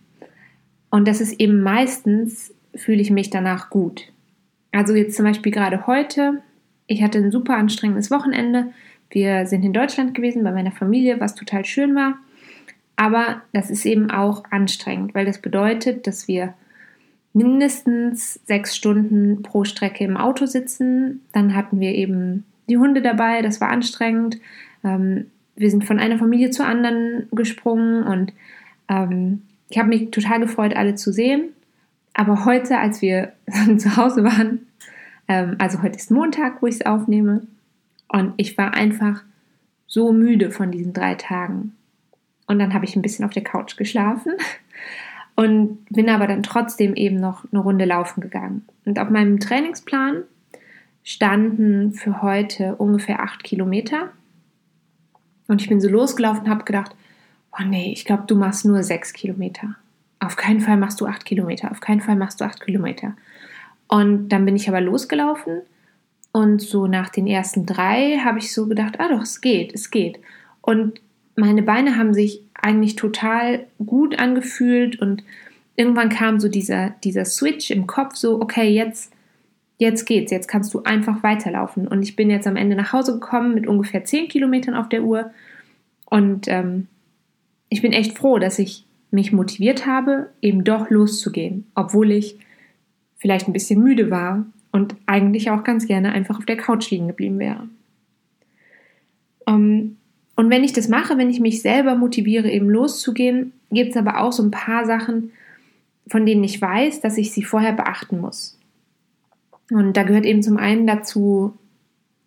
Und 0.90 1.06
das 1.06 1.20
ist 1.20 1.38
eben 1.40 1.62
meistens, 1.62 2.54
fühle 2.74 3.02
ich 3.02 3.10
mich 3.10 3.30
danach 3.30 3.70
gut. 3.70 4.12
Also 4.72 4.94
jetzt 4.94 5.16
zum 5.16 5.24
Beispiel 5.24 5.52
gerade 5.52 5.86
heute, 5.86 6.42
ich 6.86 7.02
hatte 7.02 7.18
ein 7.18 7.30
super 7.30 7.56
anstrengendes 7.56 8.10
Wochenende. 8.10 8.72
Wir 9.10 9.46
sind 9.46 9.64
in 9.64 9.72
Deutschland 9.72 10.14
gewesen 10.14 10.44
bei 10.44 10.52
meiner 10.52 10.72
Familie, 10.72 11.20
was 11.20 11.34
total 11.34 11.64
schön 11.64 11.94
war. 11.94 12.18
Aber 12.96 13.42
das 13.52 13.70
ist 13.70 13.86
eben 13.86 14.10
auch 14.10 14.44
anstrengend, 14.50 15.14
weil 15.14 15.24
das 15.24 15.38
bedeutet, 15.38 16.06
dass 16.06 16.26
wir 16.26 16.54
mindestens 17.32 18.40
sechs 18.46 18.74
Stunden 18.74 19.42
pro 19.42 19.64
Strecke 19.64 20.04
im 20.04 20.16
Auto 20.16 20.46
sitzen. 20.46 21.22
Dann 21.32 21.54
hatten 21.54 21.78
wir 21.78 21.94
eben 21.94 22.44
die 22.68 22.78
Hunde 22.78 23.00
dabei, 23.00 23.42
das 23.42 23.60
war 23.60 23.68
anstrengend. 23.68 24.38
Ähm, 24.82 25.30
wir 25.58 25.70
sind 25.70 25.84
von 25.84 25.98
einer 25.98 26.18
Familie 26.18 26.50
zur 26.50 26.66
anderen 26.66 27.28
gesprungen 27.32 28.04
und 28.04 28.32
ähm, 28.88 29.42
ich 29.68 29.78
habe 29.78 29.88
mich 29.88 30.10
total 30.10 30.40
gefreut, 30.40 30.74
alle 30.74 30.94
zu 30.94 31.12
sehen. 31.12 31.50
Aber 32.14 32.44
heute, 32.44 32.78
als 32.78 33.02
wir 33.02 33.32
zu 33.76 33.96
Hause 33.96 34.24
waren, 34.24 34.66
ähm, 35.28 35.56
also 35.58 35.82
heute 35.82 35.96
ist 35.96 36.10
Montag, 36.10 36.62
wo 36.62 36.66
ich 36.66 36.76
es 36.76 36.86
aufnehme, 36.86 37.42
und 38.10 38.32
ich 38.38 38.56
war 38.56 38.74
einfach 38.74 39.22
so 39.86 40.12
müde 40.12 40.50
von 40.50 40.70
diesen 40.70 40.92
drei 40.92 41.14
Tagen. 41.14 41.74
Und 42.46 42.58
dann 42.58 42.72
habe 42.72 42.86
ich 42.86 42.96
ein 42.96 43.02
bisschen 43.02 43.24
auf 43.24 43.32
der 43.32 43.44
Couch 43.44 43.76
geschlafen 43.76 44.32
und 45.36 45.84
bin 45.90 46.08
aber 46.08 46.26
dann 46.26 46.42
trotzdem 46.42 46.94
eben 46.94 47.20
noch 47.20 47.44
eine 47.52 47.60
Runde 47.60 47.84
laufen 47.84 48.20
gegangen. 48.20 48.64
Und 48.86 48.98
auf 48.98 49.10
meinem 49.10 49.38
Trainingsplan 49.38 50.22
standen 51.04 51.92
für 51.92 52.22
heute 52.22 52.76
ungefähr 52.76 53.22
acht 53.22 53.44
Kilometer. 53.44 54.10
Und 55.48 55.60
ich 55.60 55.68
bin 55.68 55.80
so 55.80 55.88
losgelaufen 55.88 56.44
und 56.44 56.50
habe 56.50 56.64
gedacht, 56.64 56.94
oh 57.52 57.64
nee, 57.64 57.92
ich 57.92 58.04
glaube, 58.04 58.24
du 58.26 58.36
machst 58.36 58.64
nur 58.64 58.82
sechs 58.82 59.12
Kilometer. 59.12 59.74
Auf 60.20 60.36
keinen 60.36 60.60
Fall 60.60 60.76
machst 60.76 61.00
du 61.00 61.06
acht 61.06 61.24
Kilometer. 61.24 61.70
Auf 61.70 61.80
keinen 61.80 62.00
Fall 62.00 62.16
machst 62.16 62.40
du 62.40 62.44
acht 62.44 62.64
Kilometer. 62.64 63.14
Und 63.88 64.28
dann 64.28 64.44
bin 64.44 64.54
ich 64.54 64.68
aber 64.68 64.80
losgelaufen 64.80 65.62
und 66.32 66.60
so 66.60 66.86
nach 66.86 67.08
den 67.08 67.26
ersten 67.26 67.66
drei 67.66 68.18
habe 68.18 68.38
ich 68.38 68.52
so 68.52 68.66
gedacht, 68.66 69.00
ah 69.00 69.08
doch, 69.08 69.22
es 69.22 69.40
geht, 69.40 69.74
es 69.74 69.90
geht. 69.90 70.20
Und 70.60 71.00
meine 71.36 71.62
Beine 71.62 71.96
haben 71.96 72.12
sich 72.12 72.42
eigentlich 72.54 72.96
total 72.96 73.66
gut 73.84 74.18
angefühlt 74.18 75.00
und 75.00 75.22
irgendwann 75.76 76.10
kam 76.10 76.38
so 76.40 76.48
dieser, 76.48 76.90
dieser 77.02 77.24
Switch 77.24 77.70
im 77.70 77.86
Kopf, 77.86 78.16
so, 78.16 78.40
okay, 78.40 78.68
jetzt 78.68 79.12
jetzt 79.78 80.04
geht's, 80.04 80.30
jetzt 80.30 80.48
kannst 80.48 80.74
du 80.74 80.82
einfach 80.82 81.22
weiterlaufen. 81.22 81.88
Und 81.88 82.02
ich 82.02 82.16
bin 82.16 82.30
jetzt 82.30 82.46
am 82.46 82.56
Ende 82.56 82.76
nach 82.76 82.92
Hause 82.92 83.14
gekommen 83.14 83.54
mit 83.54 83.66
ungefähr 83.66 84.04
10 84.04 84.28
Kilometern 84.28 84.74
auf 84.74 84.88
der 84.88 85.04
Uhr. 85.04 85.30
Und 86.04 86.48
ähm, 86.48 86.88
ich 87.68 87.80
bin 87.80 87.92
echt 87.92 88.18
froh, 88.18 88.38
dass 88.38 88.58
ich 88.58 88.84
mich 89.10 89.32
motiviert 89.32 89.86
habe, 89.86 90.30
eben 90.42 90.64
doch 90.64 90.90
loszugehen, 90.90 91.66
obwohl 91.74 92.10
ich 92.10 92.38
vielleicht 93.16 93.48
ein 93.48 93.52
bisschen 93.52 93.82
müde 93.82 94.10
war 94.10 94.44
und 94.70 94.96
eigentlich 95.06 95.50
auch 95.50 95.64
ganz 95.64 95.86
gerne 95.86 96.12
einfach 96.12 96.38
auf 96.38 96.44
der 96.44 96.56
Couch 96.56 96.90
liegen 96.90 97.08
geblieben 97.08 97.38
wäre. 97.38 97.68
Um, 99.46 99.54
ähm, 99.54 99.94
und 100.36 100.50
wenn 100.50 100.62
ich 100.62 100.72
das 100.72 100.88
mache, 100.88 101.18
wenn 101.18 101.30
ich 101.30 101.40
mich 101.40 101.62
selber 101.62 101.96
motiviere, 101.96 102.48
eben 102.48 102.70
loszugehen, 102.70 103.52
gibt 103.72 103.90
es 103.90 103.96
aber 103.96 104.20
auch 104.20 104.30
so 104.30 104.44
ein 104.44 104.52
paar 104.52 104.84
Sachen, 104.84 105.32
von 106.06 106.24
denen 106.26 106.44
ich 106.44 106.62
weiß, 106.62 107.00
dass 107.00 107.18
ich 107.18 107.32
sie 107.32 107.42
vorher 107.42 107.72
beachten 107.72 108.20
muss. 108.20 108.57
Und 109.70 109.96
da 109.96 110.02
gehört 110.02 110.24
eben 110.24 110.42
zum 110.42 110.56
einen 110.56 110.86
dazu, 110.86 111.56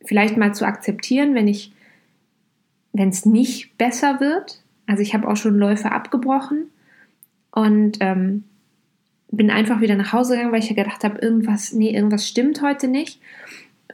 vielleicht 0.06 0.38
mal 0.38 0.54
zu 0.54 0.66
akzeptieren, 0.66 1.36
wenn 1.36 1.48
ich, 1.48 1.74
wenn 2.94 3.10
es 3.10 3.26
nicht 3.26 3.78
besser 3.78 4.20
wird. 4.20 4.62
Also 4.88 5.02
ich 5.02 5.14
habe 5.14 5.28
auch 5.28 5.38
schon 5.38 5.58
Läufe 5.58 5.92
abgebrochen 5.92 6.66
und 7.52 7.98
ähm, 8.00 8.44
bin 9.32 9.50
einfach 9.50 9.82
wieder 9.82 9.96
nach 9.96 10.14
Hause 10.14 10.34
gegangen, 10.34 10.52
weil 10.52 10.60
ich 10.60 10.70
ja 10.70 10.76
gedacht 10.76 11.04
habe, 11.04 11.20
irgendwas, 11.20 11.74
nee, 11.74 11.96
irgendwas 11.96 12.28
stimmt 12.28 12.62
heute 12.62 12.88
nicht. 12.88 13.22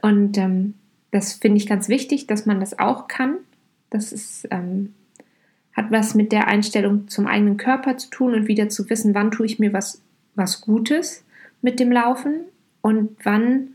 Und 0.02 0.36
ähm, 0.36 0.74
Das 1.10 1.34
finde 1.34 1.56
ich 1.56 1.66
ganz 1.66 1.88
wichtig, 1.88 2.26
dass 2.26 2.46
man 2.46 2.60
das 2.60 2.78
auch 2.78 3.08
kann. 3.08 3.36
Das 3.90 4.12
ist, 4.12 4.46
ähm, 4.50 4.94
hat 5.72 5.90
was 5.90 6.14
mit 6.14 6.32
der 6.32 6.48
Einstellung 6.48 7.08
zum 7.08 7.26
eigenen 7.26 7.56
Körper 7.56 7.96
zu 7.96 8.10
tun 8.10 8.34
und 8.34 8.48
wieder 8.48 8.68
zu 8.68 8.90
wissen, 8.90 9.14
wann 9.14 9.30
tue 9.30 9.46
ich 9.46 9.58
mir 9.58 9.72
was, 9.72 10.02
was 10.34 10.60
Gutes 10.60 11.24
mit 11.62 11.80
dem 11.80 11.90
Laufen 11.90 12.40
und 12.88 13.10
wann 13.22 13.74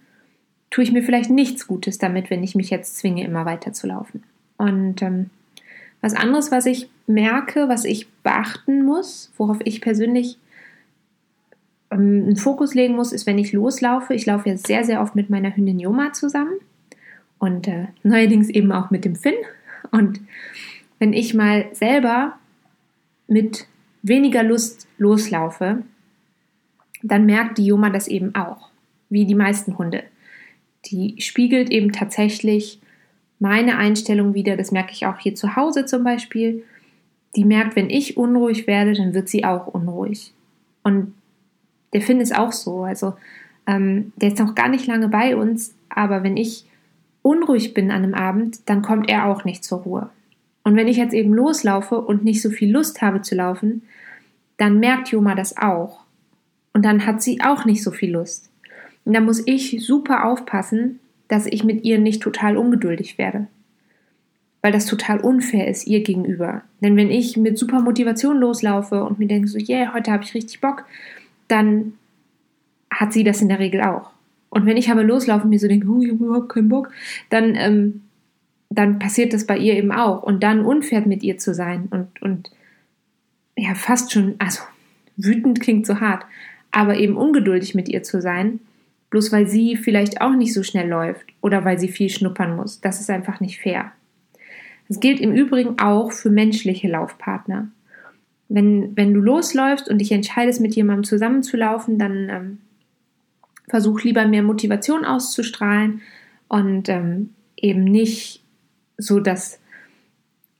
tue 0.71 0.83
ich 0.83 0.91
mir 0.91 1.03
vielleicht 1.03 1.29
nichts 1.29 1.67
Gutes 1.67 1.99
damit, 1.99 2.31
wenn 2.31 2.43
ich 2.43 2.55
mich 2.55 2.71
jetzt 2.71 2.97
zwinge, 2.97 3.23
immer 3.23 3.45
weiter 3.45 3.73
zu 3.73 3.85
laufen. 3.85 4.23
Und 4.57 5.03
ähm, 5.03 5.29
was 6.01 6.15
anderes, 6.15 6.49
was 6.49 6.65
ich 6.65 6.89
merke, 7.05 7.69
was 7.69 7.85
ich 7.85 8.09
beachten 8.23 8.83
muss, 8.83 9.31
worauf 9.37 9.59
ich 9.65 9.81
persönlich 9.81 10.39
ähm, 11.91 12.23
einen 12.25 12.37
Fokus 12.37 12.73
legen 12.73 12.95
muss, 12.95 13.13
ist, 13.13 13.27
wenn 13.27 13.37
ich 13.37 13.53
loslaufe. 13.53 14.15
Ich 14.15 14.25
laufe 14.25 14.49
ja 14.49 14.57
sehr, 14.57 14.83
sehr 14.83 14.99
oft 14.99 15.13
mit 15.13 15.29
meiner 15.29 15.55
Hündin 15.55 15.79
Joma 15.79 16.11
zusammen 16.13 16.55
und 17.37 17.67
äh, 17.67 17.85
neuerdings 18.01 18.49
eben 18.49 18.71
auch 18.71 18.89
mit 18.89 19.05
dem 19.05 19.15
Finn. 19.15 19.35
Und 19.91 20.21
wenn 20.97 21.13
ich 21.13 21.35
mal 21.35 21.67
selber 21.73 22.39
mit 23.27 23.67
weniger 24.01 24.41
Lust 24.41 24.87
loslaufe, 24.97 25.83
dann 27.03 27.27
merkt 27.27 27.59
die 27.59 27.67
Joma 27.67 27.91
das 27.91 28.07
eben 28.07 28.33
auch, 28.33 28.72
wie 29.13 29.25
die 29.25 29.35
meisten 29.35 29.77
Hunde. 29.77 30.03
Die 30.85 31.15
spiegelt 31.19 31.71
eben 31.71 31.91
tatsächlich 31.91 32.81
meine 33.39 33.77
Einstellung 33.77 34.33
wieder. 34.33 34.57
Das 34.57 34.71
merke 34.71 34.91
ich 34.91 35.05
auch 35.05 35.19
hier 35.19 35.35
zu 35.35 35.55
Hause 35.55 35.85
zum 35.85 36.03
Beispiel. 36.03 36.63
Die 37.35 37.45
merkt, 37.45 37.75
wenn 37.75 37.89
ich 37.89 38.17
unruhig 38.17 38.67
werde, 38.67 38.93
dann 38.93 39.13
wird 39.13 39.29
sie 39.29 39.45
auch 39.45 39.67
unruhig. 39.67 40.33
Und 40.83 41.13
der 41.93 42.01
Finn 42.01 42.19
ist 42.19 42.35
auch 42.35 42.51
so. 42.51 42.83
Also 42.83 43.13
ähm, 43.65 44.11
der 44.17 44.29
ist 44.29 44.39
noch 44.39 44.55
gar 44.55 44.67
nicht 44.67 44.87
lange 44.87 45.07
bei 45.07 45.35
uns, 45.35 45.73
aber 45.89 46.23
wenn 46.23 46.37
ich 46.37 46.65
unruhig 47.21 47.73
bin 47.73 47.91
an 47.91 48.03
einem 48.03 48.13
Abend, 48.13 48.67
dann 48.69 48.81
kommt 48.81 49.09
er 49.09 49.25
auch 49.25 49.45
nicht 49.45 49.63
zur 49.63 49.79
Ruhe. 49.79 50.09
Und 50.63 50.75
wenn 50.75 50.87
ich 50.87 50.97
jetzt 50.97 51.13
eben 51.13 51.33
loslaufe 51.33 51.99
und 51.99 52.23
nicht 52.23 52.41
so 52.41 52.49
viel 52.49 52.71
Lust 52.71 53.01
habe 53.01 53.21
zu 53.21 53.35
laufen, 53.35 53.83
dann 54.57 54.79
merkt 54.79 55.09
Joma 55.09 55.35
das 55.35 55.57
auch. 55.57 56.01
Und 56.73 56.83
dann 56.83 57.05
hat 57.05 57.21
sie 57.21 57.41
auch 57.41 57.65
nicht 57.65 57.83
so 57.83 57.91
viel 57.91 58.11
Lust. 58.11 58.49
Und 59.05 59.13
da 59.13 59.19
muss 59.19 59.45
ich 59.45 59.83
super 59.85 60.25
aufpassen, 60.25 60.99
dass 61.27 61.45
ich 61.45 61.63
mit 61.63 61.83
ihr 61.83 61.99
nicht 61.99 62.21
total 62.21 62.57
ungeduldig 62.57 63.17
werde. 63.17 63.47
Weil 64.61 64.71
das 64.71 64.85
total 64.85 65.19
unfair 65.19 65.67
ist 65.67 65.87
ihr 65.87 66.01
gegenüber. 66.01 66.61
Denn 66.81 66.95
wenn 66.95 67.11
ich 67.11 67.35
mit 67.35 67.57
super 67.57 67.81
Motivation 67.81 68.37
loslaufe 68.37 69.03
und 69.03 69.19
mir 69.19 69.27
denke 69.27 69.47
so, 69.47 69.57
yeah, 69.57 69.93
heute 69.93 70.11
habe 70.11 70.23
ich 70.23 70.33
richtig 70.33 70.61
Bock, 70.61 70.85
dann 71.47 71.93
hat 72.89 73.11
sie 73.13 73.23
das 73.23 73.41
in 73.41 73.49
der 73.49 73.59
Regel 73.59 73.81
auch. 73.81 74.11
Und 74.49 74.65
wenn 74.65 74.77
ich 74.77 74.89
aber 74.91 75.03
loslaufe 75.03 75.45
und 75.45 75.49
mir 75.49 75.59
so 75.59 75.67
denke, 75.67 75.87
oh, 75.87 76.01
ich 76.01 76.11
habe 76.11 76.23
überhaupt 76.23 76.49
keinen 76.49 76.69
Bock, 76.69 76.91
dann, 77.29 77.55
ähm, 77.55 78.01
dann 78.69 78.99
passiert 78.99 79.33
das 79.33 79.47
bei 79.47 79.57
ihr 79.57 79.75
eben 79.75 79.91
auch. 79.91 80.21
Und 80.23 80.43
dann 80.43 80.63
unfair 80.63 81.01
mit 81.07 81.23
ihr 81.23 81.39
zu 81.39 81.53
sein 81.53 81.87
und, 81.89 82.21
und 82.21 82.51
ja, 83.57 83.73
fast 83.75 84.11
schon, 84.11 84.35
also 84.39 84.61
wütend 85.17 85.59
klingt 85.59 85.85
so 85.85 85.99
hart, 85.99 86.25
aber 86.71 86.97
eben 86.97 87.17
ungeduldig 87.17 87.75
mit 87.75 87.89
ihr 87.89 88.03
zu 88.03 88.21
sein, 88.21 88.59
bloß 89.13 89.31
weil 89.31 89.47
sie 89.47 89.77
vielleicht 89.77 90.21
auch 90.21 90.33
nicht 90.33 90.55
so 90.55 90.63
schnell 90.63 90.89
läuft 90.89 91.27
oder 91.39 91.63
weil 91.63 91.77
sie 91.77 91.87
viel 91.87 92.09
schnuppern 92.09 92.55
muss. 92.55 92.81
Das 92.81 92.99
ist 92.99 93.11
einfach 93.11 93.39
nicht 93.41 93.59
fair. 93.59 93.91
Das 94.87 94.99
gilt 94.99 95.19
im 95.19 95.31
Übrigen 95.31 95.77
auch 95.77 96.11
für 96.11 96.31
menschliche 96.31 96.87
Laufpartner. 96.87 97.67
Wenn, 98.49 98.97
wenn 98.97 99.13
du 99.13 99.21
losläufst 99.21 99.87
und 99.87 99.99
dich 99.99 100.11
entscheidest, 100.11 100.61
mit 100.61 100.73
jemandem 100.73 101.03
zusammenzulaufen, 101.03 101.99
dann 101.99 102.29
ähm, 102.29 102.57
versuch 103.67 104.01
lieber 104.01 104.25
mehr 104.25 104.41
Motivation 104.41 105.05
auszustrahlen 105.05 106.01
und 106.47 106.89
ähm, 106.89 107.35
eben 107.55 107.83
nicht 107.83 108.43
so 108.97 109.19
das 109.19 109.59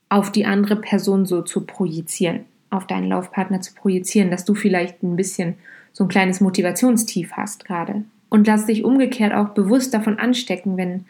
auf 0.08 0.30
die 0.30 0.46
andere 0.46 0.76
Person 0.76 1.26
so 1.26 1.42
zu 1.42 1.62
projizieren, 1.62 2.44
auf 2.70 2.86
deinen 2.86 3.08
Laufpartner 3.08 3.62
zu 3.62 3.74
projizieren, 3.74 4.30
dass 4.30 4.44
du 4.44 4.54
vielleicht 4.54 5.02
ein 5.02 5.16
bisschen 5.16 5.56
so 5.92 6.04
ein 6.04 6.08
kleines 6.08 6.40
Motivationstief 6.40 7.32
hast 7.32 7.64
gerade. 7.64 8.04
Und 8.34 8.48
lass 8.48 8.66
dich 8.66 8.82
umgekehrt 8.82 9.32
auch 9.32 9.50
bewusst 9.50 9.94
davon 9.94 10.18
anstecken, 10.18 10.76
wenn, 10.76 11.04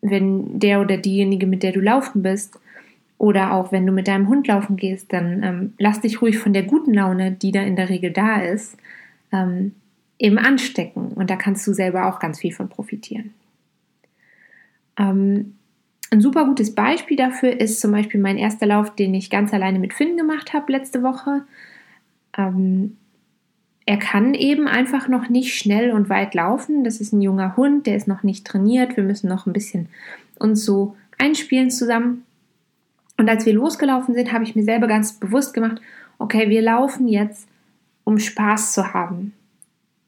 wenn 0.00 0.60
der 0.60 0.80
oder 0.80 0.96
diejenige, 0.96 1.44
mit 1.44 1.64
der 1.64 1.72
du 1.72 1.80
laufen 1.80 2.22
bist, 2.22 2.56
oder 3.18 3.52
auch 3.52 3.72
wenn 3.72 3.84
du 3.84 3.90
mit 3.90 4.06
deinem 4.06 4.28
Hund 4.28 4.46
laufen 4.46 4.76
gehst, 4.76 5.12
dann 5.12 5.42
ähm, 5.42 5.72
lass 5.76 6.02
dich 6.02 6.22
ruhig 6.22 6.38
von 6.38 6.52
der 6.52 6.62
guten 6.62 6.94
Laune, 6.94 7.32
die 7.32 7.50
da 7.50 7.62
in 7.62 7.74
der 7.74 7.88
Regel 7.88 8.12
da 8.12 8.42
ist, 8.42 8.76
ähm, 9.32 9.74
eben 10.20 10.38
anstecken. 10.38 11.08
Und 11.08 11.30
da 11.30 11.34
kannst 11.34 11.66
du 11.66 11.72
selber 11.72 12.06
auch 12.06 12.20
ganz 12.20 12.38
viel 12.38 12.52
von 12.52 12.68
profitieren. 12.68 13.34
Ähm, 15.00 15.56
ein 16.12 16.20
super 16.20 16.44
gutes 16.44 16.76
Beispiel 16.76 17.16
dafür 17.16 17.60
ist 17.60 17.80
zum 17.80 17.90
Beispiel 17.90 18.20
mein 18.20 18.38
erster 18.38 18.66
Lauf, 18.66 18.94
den 18.94 19.14
ich 19.14 19.30
ganz 19.30 19.52
alleine 19.52 19.80
mit 19.80 19.94
Finn 19.94 20.16
gemacht 20.16 20.52
habe 20.52 20.70
letzte 20.70 21.02
Woche. 21.02 21.42
Ähm, 22.38 22.98
er 23.86 23.98
kann 23.98 24.34
eben 24.34 24.68
einfach 24.68 25.08
noch 25.08 25.28
nicht 25.28 25.56
schnell 25.56 25.92
und 25.92 26.08
weit 26.08 26.34
laufen. 26.34 26.84
Das 26.84 27.00
ist 27.00 27.12
ein 27.12 27.22
junger 27.22 27.56
Hund, 27.56 27.86
der 27.86 27.96
ist 27.96 28.08
noch 28.08 28.22
nicht 28.22 28.46
trainiert. 28.46 28.96
Wir 28.96 29.04
müssen 29.04 29.28
noch 29.28 29.46
ein 29.46 29.52
bisschen 29.52 29.88
uns 30.38 30.64
so 30.64 30.96
einspielen 31.18 31.70
zusammen. 31.70 32.24
Und 33.16 33.28
als 33.28 33.46
wir 33.46 33.52
losgelaufen 33.52 34.14
sind, 34.14 34.32
habe 34.32 34.44
ich 34.44 34.56
mir 34.56 34.62
selber 34.64 34.86
ganz 34.86 35.14
bewusst 35.14 35.54
gemacht, 35.54 35.80
okay, 36.18 36.48
wir 36.48 36.62
laufen 36.62 37.08
jetzt, 37.08 37.48
um 38.04 38.18
Spaß 38.18 38.72
zu 38.72 38.94
haben 38.94 39.32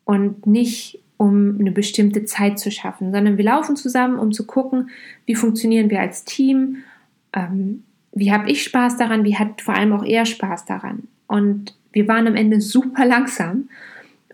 und 0.04 0.46
nicht 0.46 0.98
um 1.16 1.58
eine 1.60 1.70
bestimmte 1.70 2.24
Zeit 2.24 2.58
zu 2.58 2.70
schaffen, 2.70 3.12
sondern 3.12 3.36
wir 3.36 3.44
laufen 3.44 3.76
zusammen, 3.76 4.18
um 4.18 4.32
zu 4.32 4.46
gucken, 4.46 4.90
wie 5.26 5.34
funktionieren 5.34 5.88
wir 5.90 6.00
als 6.00 6.24
Team, 6.24 6.78
ähm, 7.32 7.84
wie 8.12 8.32
habe 8.32 8.50
ich 8.50 8.64
Spaß 8.64 8.96
daran, 8.96 9.24
wie 9.24 9.36
hat 9.36 9.60
vor 9.60 9.74
allem 9.74 9.92
auch 9.92 10.04
er 10.04 10.26
Spaß 10.26 10.64
daran. 10.64 11.04
Und 11.28 11.74
wir 11.92 12.08
waren 12.08 12.26
am 12.26 12.36
Ende 12.36 12.60
super 12.60 13.04
langsam. 13.04 13.68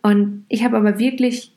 Und 0.02 0.44
ich 0.48 0.64
habe 0.64 0.76
aber 0.76 0.98
wirklich 0.98 1.52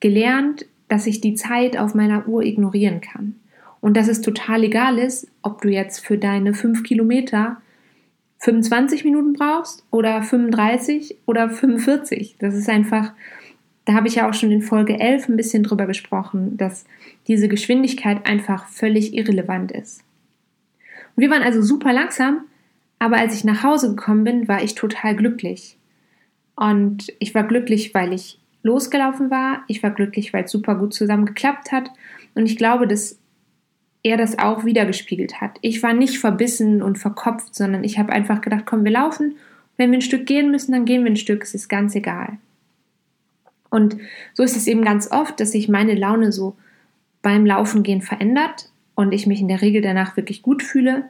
gelernt, 0.00 0.66
dass 0.88 1.06
ich 1.06 1.20
die 1.20 1.34
Zeit 1.34 1.76
auf 1.76 1.94
meiner 1.94 2.28
Uhr 2.28 2.42
ignorieren 2.42 3.00
kann. 3.00 3.36
Und 3.80 3.96
dass 3.96 4.08
es 4.08 4.20
total 4.20 4.64
egal 4.64 4.98
ist, 4.98 5.28
ob 5.42 5.60
du 5.62 5.68
jetzt 5.68 6.04
für 6.04 6.18
deine 6.18 6.54
fünf 6.54 6.82
Kilometer 6.82 7.58
25 8.38 9.04
Minuten 9.04 9.32
brauchst 9.32 9.84
oder 9.90 10.22
35 10.22 11.16
oder 11.26 11.48
45. 11.48 12.36
Das 12.38 12.54
ist 12.54 12.68
einfach, 12.68 13.12
da 13.84 13.94
habe 13.94 14.08
ich 14.08 14.16
ja 14.16 14.28
auch 14.28 14.34
schon 14.34 14.50
in 14.50 14.62
Folge 14.62 14.98
11 14.98 15.28
ein 15.28 15.36
bisschen 15.36 15.62
drüber 15.62 15.86
gesprochen, 15.86 16.56
dass 16.56 16.84
diese 17.28 17.48
Geschwindigkeit 17.48 18.26
einfach 18.26 18.68
völlig 18.68 19.14
irrelevant 19.14 19.72
ist. 19.72 20.02
Und 21.16 21.22
wir 21.22 21.30
waren 21.30 21.42
also 21.42 21.62
super 21.62 21.92
langsam, 21.92 22.42
aber 22.98 23.18
als 23.18 23.34
ich 23.34 23.44
nach 23.44 23.62
Hause 23.62 23.90
gekommen 23.90 24.24
bin, 24.24 24.48
war 24.48 24.62
ich 24.62 24.74
total 24.74 25.16
glücklich. 25.16 25.76
Und 26.54 27.12
ich 27.18 27.34
war 27.34 27.44
glücklich, 27.44 27.94
weil 27.94 28.12
ich 28.12 28.38
losgelaufen 28.62 29.30
war. 29.30 29.62
Ich 29.68 29.82
war 29.82 29.90
glücklich, 29.90 30.32
weil 30.32 30.44
es 30.44 30.50
super 30.50 30.74
gut 30.74 30.94
zusammen 30.94 31.26
geklappt 31.26 31.72
hat. 31.72 31.90
Und 32.34 32.46
ich 32.46 32.56
glaube, 32.56 32.86
dass 32.86 33.18
er 34.02 34.16
das 34.16 34.38
auch 34.38 34.64
wiedergespiegelt 34.64 35.40
hat. 35.40 35.58
Ich 35.62 35.82
war 35.82 35.92
nicht 35.92 36.18
verbissen 36.18 36.82
und 36.82 36.98
verkopft, 36.98 37.54
sondern 37.54 37.84
ich 37.84 37.98
habe 37.98 38.12
einfach 38.12 38.40
gedacht, 38.40 38.64
komm, 38.64 38.84
wir 38.84 38.92
laufen. 38.92 39.36
Wenn 39.76 39.90
wir 39.90 39.98
ein 39.98 40.02
Stück 40.02 40.26
gehen 40.26 40.50
müssen, 40.50 40.72
dann 40.72 40.84
gehen 40.84 41.04
wir 41.04 41.10
ein 41.10 41.16
Stück. 41.16 41.42
Es 41.42 41.54
ist 41.54 41.68
ganz 41.68 41.94
egal. 41.94 42.38
Und 43.68 43.96
so 44.32 44.42
ist 44.42 44.56
es 44.56 44.66
eben 44.66 44.84
ganz 44.84 45.10
oft, 45.10 45.38
dass 45.40 45.52
sich 45.52 45.68
meine 45.68 45.94
Laune 45.94 46.32
so 46.32 46.56
beim 47.20 47.44
Laufen 47.44 47.82
gehen 47.82 48.00
verändert 48.00 48.70
und 48.94 49.12
ich 49.12 49.26
mich 49.26 49.40
in 49.40 49.48
der 49.48 49.60
Regel 49.60 49.82
danach 49.82 50.16
wirklich 50.16 50.42
gut 50.42 50.62
fühle. 50.62 51.04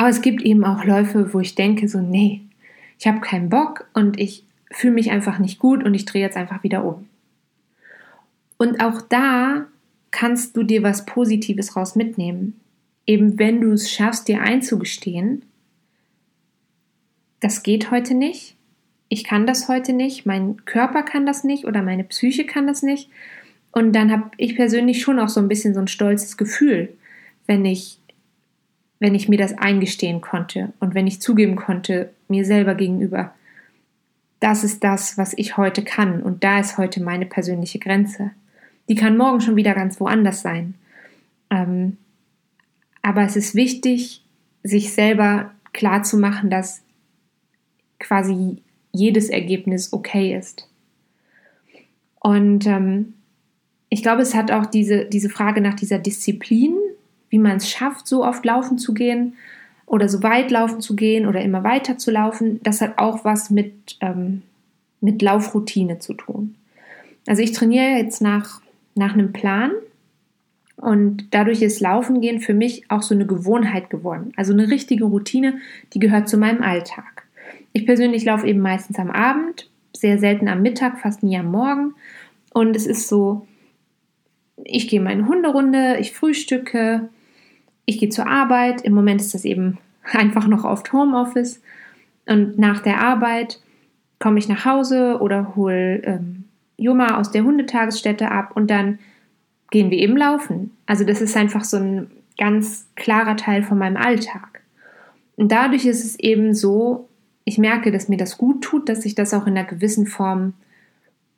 Aber 0.00 0.08
es 0.08 0.22
gibt 0.22 0.40
eben 0.40 0.64
auch 0.64 0.84
Läufe, 0.84 1.34
wo 1.34 1.40
ich 1.40 1.56
denke, 1.56 1.86
so, 1.86 2.00
nee, 2.00 2.40
ich 2.98 3.06
habe 3.06 3.20
keinen 3.20 3.50
Bock 3.50 3.86
und 3.92 4.18
ich 4.18 4.46
fühle 4.70 4.94
mich 4.94 5.10
einfach 5.10 5.38
nicht 5.38 5.58
gut 5.58 5.84
und 5.84 5.92
ich 5.92 6.06
drehe 6.06 6.22
jetzt 6.22 6.38
einfach 6.38 6.62
wieder 6.62 6.86
um. 6.86 7.06
Und 8.56 8.82
auch 8.82 9.02
da 9.02 9.66
kannst 10.10 10.56
du 10.56 10.62
dir 10.62 10.82
was 10.82 11.04
Positives 11.04 11.76
raus 11.76 11.96
mitnehmen. 11.96 12.58
Eben 13.06 13.38
wenn 13.38 13.60
du 13.60 13.72
es 13.72 13.92
schaffst, 13.92 14.26
dir 14.26 14.40
einzugestehen, 14.40 15.42
das 17.40 17.62
geht 17.62 17.90
heute 17.90 18.14
nicht, 18.14 18.56
ich 19.10 19.22
kann 19.22 19.46
das 19.46 19.68
heute 19.68 19.92
nicht, 19.92 20.24
mein 20.24 20.64
Körper 20.64 21.02
kann 21.02 21.26
das 21.26 21.44
nicht 21.44 21.66
oder 21.66 21.82
meine 21.82 22.04
Psyche 22.04 22.46
kann 22.46 22.66
das 22.66 22.82
nicht. 22.82 23.10
Und 23.70 23.92
dann 23.92 24.10
habe 24.10 24.30
ich 24.38 24.56
persönlich 24.56 25.02
schon 25.02 25.18
auch 25.18 25.28
so 25.28 25.40
ein 25.40 25.48
bisschen 25.48 25.74
so 25.74 25.80
ein 25.80 25.88
stolzes 25.88 26.38
Gefühl, 26.38 26.88
wenn 27.46 27.66
ich 27.66 27.99
wenn 29.00 29.14
ich 29.14 29.28
mir 29.28 29.38
das 29.38 29.56
eingestehen 29.58 30.20
konnte 30.20 30.72
und 30.78 30.94
wenn 30.94 31.06
ich 31.06 31.20
zugeben 31.20 31.56
konnte, 31.56 32.10
mir 32.28 32.44
selber 32.44 32.74
gegenüber, 32.74 33.34
das 34.38 34.62
ist 34.62 34.84
das, 34.84 35.18
was 35.18 35.32
ich 35.36 35.56
heute 35.56 35.82
kann 35.82 36.22
und 36.22 36.44
da 36.44 36.60
ist 36.60 36.78
heute 36.78 37.02
meine 37.02 37.26
persönliche 37.26 37.78
Grenze. 37.78 38.30
Die 38.88 38.94
kann 38.94 39.16
morgen 39.16 39.40
schon 39.40 39.56
wieder 39.56 39.74
ganz 39.74 40.00
woanders 40.00 40.42
sein. 40.42 40.74
Ähm, 41.50 41.96
aber 43.02 43.22
es 43.22 43.36
ist 43.36 43.54
wichtig, 43.54 44.22
sich 44.62 44.92
selber 44.92 45.52
klar 45.72 46.02
zu 46.02 46.18
machen, 46.18 46.50
dass 46.50 46.82
quasi 47.98 48.62
jedes 48.92 49.28
Ergebnis 49.28 49.92
okay 49.92 50.36
ist. 50.36 50.68
Und 52.20 52.66
ähm, 52.66 53.14
ich 53.88 54.02
glaube, 54.02 54.22
es 54.22 54.34
hat 54.34 54.50
auch 54.50 54.66
diese, 54.66 55.06
diese 55.06 55.30
Frage 55.30 55.60
nach 55.60 55.74
dieser 55.74 55.98
Disziplin, 55.98 56.74
wie 57.30 57.38
man 57.38 57.56
es 57.56 57.70
schafft, 57.70 58.06
so 58.06 58.24
oft 58.24 58.44
laufen 58.44 58.78
zu 58.78 58.92
gehen 58.92 59.34
oder 59.86 60.08
so 60.08 60.22
weit 60.22 60.50
laufen 60.50 60.80
zu 60.80 60.94
gehen 60.94 61.26
oder 61.26 61.40
immer 61.40 61.64
weiter 61.64 61.96
zu 61.96 62.10
laufen. 62.10 62.60
Das 62.62 62.80
hat 62.80 62.98
auch 62.98 63.24
was 63.24 63.50
mit, 63.50 63.96
ähm, 64.00 64.42
mit 65.00 65.22
Laufroutine 65.22 65.98
zu 65.98 66.14
tun. 66.14 66.54
Also 67.26 67.42
ich 67.42 67.52
trainiere 67.52 67.98
jetzt 67.98 68.20
nach, 68.20 68.60
nach 68.94 69.14
einem 69.14 69.32
Plan 69.32 69.72
und 70.76 71.26
dadurch 71.32 71.62
ist 71.62 71.80
Laufen 71.80 72.20
gehen 72.20 72.40
für 72.40 72.54
mich 72.54 72.90
auch 72.90 73.02
so 73.02 73.14
eine 73.14 73.26
Gewohnheit 73.26 73.90
geworden. 73.90 74.32
Also 74.36 74.52
eine 74.52 74.68
richtige 74.68 75.04
Routine, 75.04 75.58
die 75.92 75.98
gehört 75.98 76.28
zu 76.28 76.38
meinem 76.38 76.62
Alltag. 76.62 77.26
Ich 77.72 77.86
persönlich 77.86 78.24
laufe 78.24 78.48
eben 78.48 78.60
meistens 78.60 78.98
am 78.98 79.10
Abend, 79.10 79.68
sehr 79.94 80.18
selten 80.18 80.48
am 80.48 80.62
Mittag, 80.62 80.98
fast 80.98 81.22
nie 81.22 81.36
am 81.36 81.50
Morgen. 81.50 81.94
Und 82.52 82.74
es 82.74 82.86
ist 82.86 83.08
so, 83.08 83.46
ich 84.64 84.88
gehe 84.88 85.00
meine 85.00 85.26
Hunderunde, 85.26 85.98
ich 86.00 86.12
frühstücke, 86.12 87.08
ich 87.86 87.98
gehe 87.98 88.08
zur 88.08 88.28
Arbeit. 88.28 88.82
Im 88.82 88.94
Moment 88.94 89.20
ist 89.20 89.34
das 89.34 89.44
eben 89.44 89.78
einfach 90.12 90.46
noch 90.46 90.64
oft 90.64 90.92
Homeoffice. 90.92 91.60
Und 92.26 92.58
nach 92.58 92.80
der 92.80 93.00
Arbeit 93.00 93.60
komme 94.18 94.38
ich 94.38 94.48
nach 94.48 94.64
Hause 94.64 95.18
oder 95.20 95.56
hole 95.56 96.02
ähm, 96.04 96.44
Juma 96.76 97.18
aus 97.18 97.30
der 97.30 97.44
Hundetagesstätte 97.44 98.30
ab 98.30 98.52
und 98.54 98.70
dann 98.70 98.98
gehen 99.70 99.90
wir 99.90 99.98
eben 99.98 100.16
laufen. 100.16 100.76
Also 100.86 101.04
das 101.04 101.20
ist 101.20 101.36
einfach 101.36 101.64
so 101.64 101.76
ein 101.76 102.10
ganz 102.38 102.88
klarer 102.96 103.36
Teil 103.36 103.62
von 103.62 103.78
meinem 103.78 103.96
Alltag. 103.96 104.62
Und 105.36 105.52
dadurch 105.52 105.86
ist 105.86 106.04
es 106.04 106.18
eben 106.18 106.54
so, 106.54 107.08
ich 107.44 107.58
merke, 107.58 107.90
dass 107.90 108.08
mir 108.08 108.16
das 108.16 108.38
gut 108.38 108.62
tut, 108.62 108.88
dass 108.88 109.04
ich 109.04 109.14
das 109.14 109.34
auch 109.34 109.46
in 109.46 109.56
einer 109.56 109.66
gewissen 109.66 110.06
Form 110.06 110.54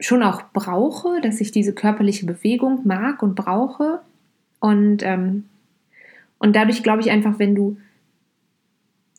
schon 0.01 0.23
auch 0.23 0.43
brauche, 0.53 1.21
dass 1.21 1.41
ich 1.41 1.53
diese 1.53 1.73
körperliche 1.73 2.27
Bewegung 2.27 2.81
mag 2.85 3.23
und 3.23 3.35
brauche. 3.35 4.01
Und, 4.61 5.03
ähm, 5.03 5.45
und 6.43 6.57
dadurch 6.57 6.83
glaube 6.83 7.03
ich 7.03 7.11
einfach, 7.13 7.39
wenn 7.39 7.55
du 7.55 7.77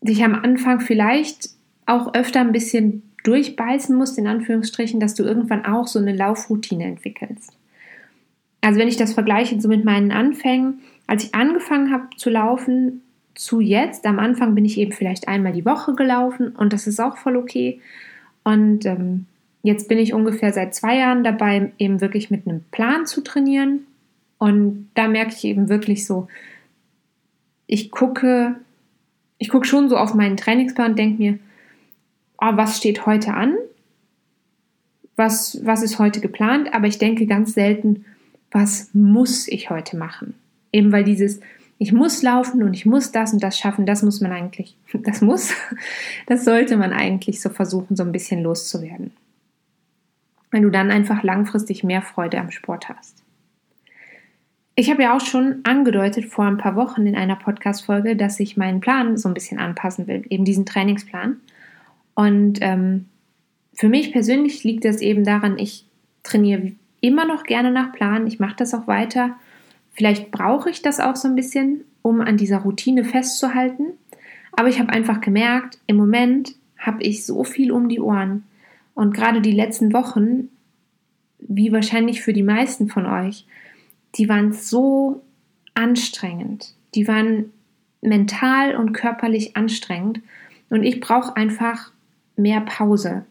dich 0.02 0.24
am 0.26 0.36
Anfang 0.36 0.82
vielleicht 0.82 1.52
auch 1.86 2.14
öfter 2.14 2.42
ein 2.42 2.52
bisschen 2.52 3.02
durchbeißen 3.24 3.96
musst, 3.96 4.18
in 4.18 4.28
Anführungsstrichen, 4.28 5.00
dass 5.00 5.16
du 5.16 5.24
irgendwann 5.24 5.66
auch 5.66 5.88
so 5.88 6.00
eine 6.00 6.14
Laufroutine 6.14 6.84
entwickelst. 6.84 7.58
Also 8.60 8.78
wenn 8.78 8.90
ich 8.90 8.98
das 8.98 9.14
vergleiche 9.14 9.60
so 9.62 9.70
mit 9.70 9.86
meinen 9.86 10.12
Anfängen, 10.12 10.82
als 11.08 11.24
ich 11.24 11.34
angefangen 11.34 11.94
habe 11.94 12.10
zu 12.18 12.30
laufen, 12.30 13.02
zu 13.36 13.62
jetzt, 13.62 14.06
am 14.06 14.20
Anfang 14.20 14.54
bin 14.54 14.66
ich 14.66 14.78
eben 14.78 14.92
vielleicht 14.92 15.30
einmal 15.30 15.54
die 15.54 15.66
Woche 15.66 15.94
gelaufen 15.96 16.50
und 16.50 16.74
das 16.74 16.88
ist 16.88 17.00
auch 17.00 17.16
voll 17.16 17.38
okay. 17.38 17.80
Und 18.44 18.86
ähm, 18.86 19.28
jetzt 19.62 19.88
bin 19.88 19.98
ich 19.98 20.14
ungefähr 20.14 20.52
seit 20.52 20.76
zwei 20.76 20.98
Jahren 20.98 21.24
dabei, 21.24 21.72
eben 21.78 22.02
wirklich 22.02 22.30
mit 22.30 22.46
einem 22.46 22.66
Plan 22.72 23.06
zu 23.06 23.22
trainieren. 23.22 23.86
Und 24.40 24.90
da 24.96 25.08
merke 25.08 25.34
ich 25.34 25.46
eben 25.46 25.70
wirklich 25.70 26.06
so, 26.06 26.28
ich 27.74 27.90
gucke, 27.90 28.56
ich 29.40 29.50
gucke 29.50 29.66
schon 29.66 29.90
so 29.90 29.98
auf 29.98 30.14
meinen 30.14 30.38
Trainingsplan 30.38 30.92
und 30.92 31.00
denke 31.00 31.20
mir, 31.20 31.40
oh, 32.38 32.52
was 32.52 32.78
steht 32.78 33.08
heute 33.08 33.34
an? 33.34 33.56
Was, 35.16 35.60
was 35.66 35.82
ist 35.82 35.98
heute 35.98 36.22
geplant? 36.22 36.72
Aber 36.72 36.86
ich 36.86 37.00
denke 37.00 37.26
ganz 37.26 37.56
selten, 37.56 38.06
was 38.52 38.92
muss 38.94 39.48
ich 39.48 39.72
heute 39.72 39.98
machen? 39.98 40.36
Eben 40.72 40.92
weil 40.92 41.04
dieses, 41.04 41.40
ich 41.80 41.92
muss 41.92 42.22
laufen 42.22 42.62
und 42.62 42.76
ich 42.76 42.86
muss 42.86 43.12
das 43.12 43.34
und 43.34 43.42
das 43.42 43.58
schaffen, 43.58 43.88
das 43.88 44.04
muss 44.04 44.22
man 44.22 44.32
eigentlich, 44.32 44.78
das 44.94 45.22
muss, 45.22 45.52
das 46.28 46.46
sollte 46.46 46.78
man 46.78 46.94
eigentlich 46.94 47.42
so 47.42 47.50
versuchen, 47.50 47.96
so 47.96 48.04
ein 48.04 48.12
bisschen 48.12 48.44
loszuwerden 48.44 49.12
wenn 50.54 50.62
du 50.62 50.70
dann 50.70 50.92
einfach 50.92 51.24
langfristig 51.24 51.84
mehr 51.84 52.04
Freude 52.04 52.40
am 52.40 52.52
Sport 52.52 52.88
hast. 52.88 53.23
Ich 54.76 54.90
habe 54.90 55.04
ja 55.04 55.16
auch 55.16 55.22
schon 55.22 55.60
angedeutet 55.64 56.26
vor 56.26 56.46
ein 56.46 56.58
paar 56.58 56.76
Wochen 56.76 57.06
in 57.06 57.16
einer 57.16 57.36
Podcast-Folge, 57.36 58.16
dass 58.16 58.40
ich 58.40 58.58
meinen 58.58 58.80
Plan 58.80 59.18
so 59.18 59.28
ein 59.28 59.36
bisschen 59.36 59.60
anpassen 59.60 60.08
will, 60.08 60.24
eben 60.30 60.46
diesen 60.46 60.66
Trainingsplan. 60.66 61.38
Und 62.16 62.58
ähm, 62.62 63.06
für 63.76 63.88
mich 63.88 64.12
persönlich 64.12 64.64
liegt 64.64 64.86
das 64.86 65.02
eben 65.02 65.24
daran, 65.24 65.60
ich 65.60 65.86
trainiere 66.24 66.72
immer 67.02 67.26
noch 67.26 67.44
gerne 67.44 67.70
nach 67.70 67.92
Plan, 67.92 68.26
ich 68.26 68.40
mache 68.40 68.56
das 68.56 68.74
auch 68.74 68.88
weiter. 68.88 69.36
Vielleicht 69.92 70.32
brauche 70.32 70.72
ich 70.72 70.82
das 70.82 71.00
auch 71.00 71.16
so 71.16 71.28
ein 71.28 71.36
bisschen, 71.36 71.84
um 72.02 72.22
an 72.22 72.38
dieser 72.38 72.60
Routine 72.60 73.04
festzuhalten. 73.04 73.94
Aber 74.54 74.70
ich 74.70 74.80
habe 74.80 74.92
einfach 74.92 75.22
gemerkt, 75.22 75.80
im 75.86 75.98
Moment 75.98 76.56
habe 76.80 77.04
ich 77.04 77.26
so 77.26 77.44
viel 77.44 77.72
um 77.72 77.90
die 77.90 78.00
Ohren. 78.00 78.44
Und 78.96 79.14
gerade 79.14 79.42
die 79.42 79.52
letzten 79.52 79.94
Wochen, 79.94 80.50
wie 81.40 81.72
wahrscheinlich 81.72 82.22
für 82.22 82.34
die 82.34 82.44
meisten 82.44 82.90
von 82.90 83.06
euch, 83.06 83.46
die 84.16 84.30
waren 84.30 84.54
so 84.54 85.24
anstrengend. 85.74 86.76
Die 86.96 87.08
waren 87.08 87.52
mental 88.02 88.76
und 88.76 88.94
körperlich 88.94 89.56
anstrengend. 89.56 90.22
Und 90.70 90.84
ich 90.84 91.00
brauche 91.00 91.36
einfach 91.36 91.92
mehr 92.36 92.62
Pause, 92.62 93.26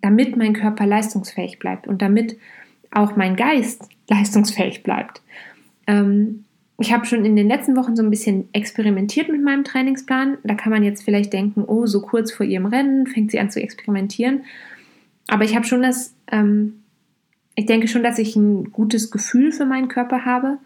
damit 0.00 0.36
mein 0.36 0.52
Körper 0.52 0.86
leistungsfähig 0.86 1.58
bleibt 1.58 1.86
und 1.86 2.02
damit 2.02 2.36
auch 2.90 3.16
mein 3.16 3.36
Geist 3.36 3.88
leistungsfähig 4.08 4.82
bleibt. 4.82 5.22
Ähm, 5.86 6.44
ich 6.80 6.92
habe 6.92 7.06
schon 7.06 7.24
in 7.24 7.34
den 7.34 7.48
letzten 7.48 7.76
Wochen 7.76 7.96
so 7.96 8.02
ein 8.04 8.10
bisschen 8.10 8.48
experimentiert 8.52 9.28
mit 9.28 9.42
meinem 9.42 9.64
Trainingsplan. 9.64 10.38
Da 10.44 10.54
kann 10.54 10.70
man 10.70 10.84
jetzt 10.84 11.02
vielleicht 11.02 11.32
denken, 11.32 11.64
oh, 11.66 11.86
so 11.86 12.00
kurz 12.00 12.30
vor 12.30 12.46
ihrem 12.46 12.66
Rennen 12.66 13.08
fängt 13.08 13.32
sie 13.32 13.40
an 13.40 13.50
zu 13.50 13.60
experimentieren. 13.60 14.44
Aber 15.26 15.44
ich 15.44 15.56
habe 15.56 15.66
schon 15.66 15.82
das, 15.82 16.14
ähm, 16.30 16.84
ich 17.58 17.66
denke 17.66 17.88
schon, 17.88 18.04
dass 18.04 18.20
ich 18.20 18.36
ein 18.36 18.70
gutes 18.70 19.10
Gefühl 19.10 19.50
für 19.50 19.66
meinen 19.66 19.88
Körper 19.88 20.24
habe 20.24 20.58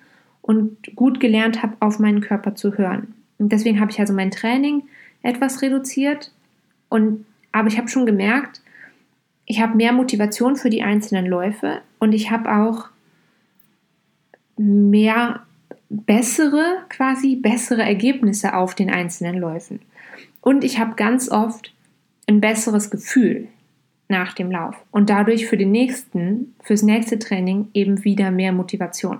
und 0.42 0.94
gut 0.94 1.20
gelernt 1.20 1.62
habe, 1.62 1.74
auf 1.80 1.98
meinen 1.98 2.20
Körper 2.20 2.54
zu 2.54 2.76
hören. 2.76 3.14
Und 3.38 3.50
deswegen 3.50 3.80
habe 3.80 3.90
ich 3.90 3.98
also 3.98 4.12
mein 4.12 4.30
Training 4.30 4.82
etwas 5.22 5.62
reduziert 5.62 6.32
und 6.90 7.24
aber 7.50 7.68
ich 7.68 7.78
habe 7.78 7.88
schon 7.88 8.04
gemerkt, 8.04 8.60
ich 9.46 9.62
habe 9.62 9.74
mehr 9.74 9.94
Motivation 9.94 10.56
für 10.56 10.68
die 10.68 10.82
einzelnen 10.82 11.24
Läufe 11.24 11.80
und 11.98 12.12
ich 12.12 12.30
habe 12.30 12.54
auch 12.54 12.90
mehr 14.58 15.46
bessere, 15.88 16.84
quasi 16.90 17.36
bessere 17.36 17.84
Ergebnisse 17.84 18.54
auf 18.54 18.74
den 18.74 18.90
einzelnen 18.90 19.38
Läufen. 19.38 19.80
Und 20.42 20.62
ich 20.62 20.78
habe 20.78 20.94
ganz 20.96 21.30
oft 21.30 21.72
ein 22.26 22.42
besseres 22.42 22.90
Gefühl 22.90 23.48
nach 24.12 24.34
dem 24.34 24.52
Lauf 24.52 24.76
und 24.92 25.10
dadurch 25.10 25.46
für 25.46 25.56
den 25.56 25.72
nächsten, 25.72 26.54
fürs 26.62 26.82
nächste 26.82 27.18
Training 27.18 27.68
eben 27.74 28.04
wieder 28.04 28.30
mehr 28.30 28.52
Motivation. 28.52 29.18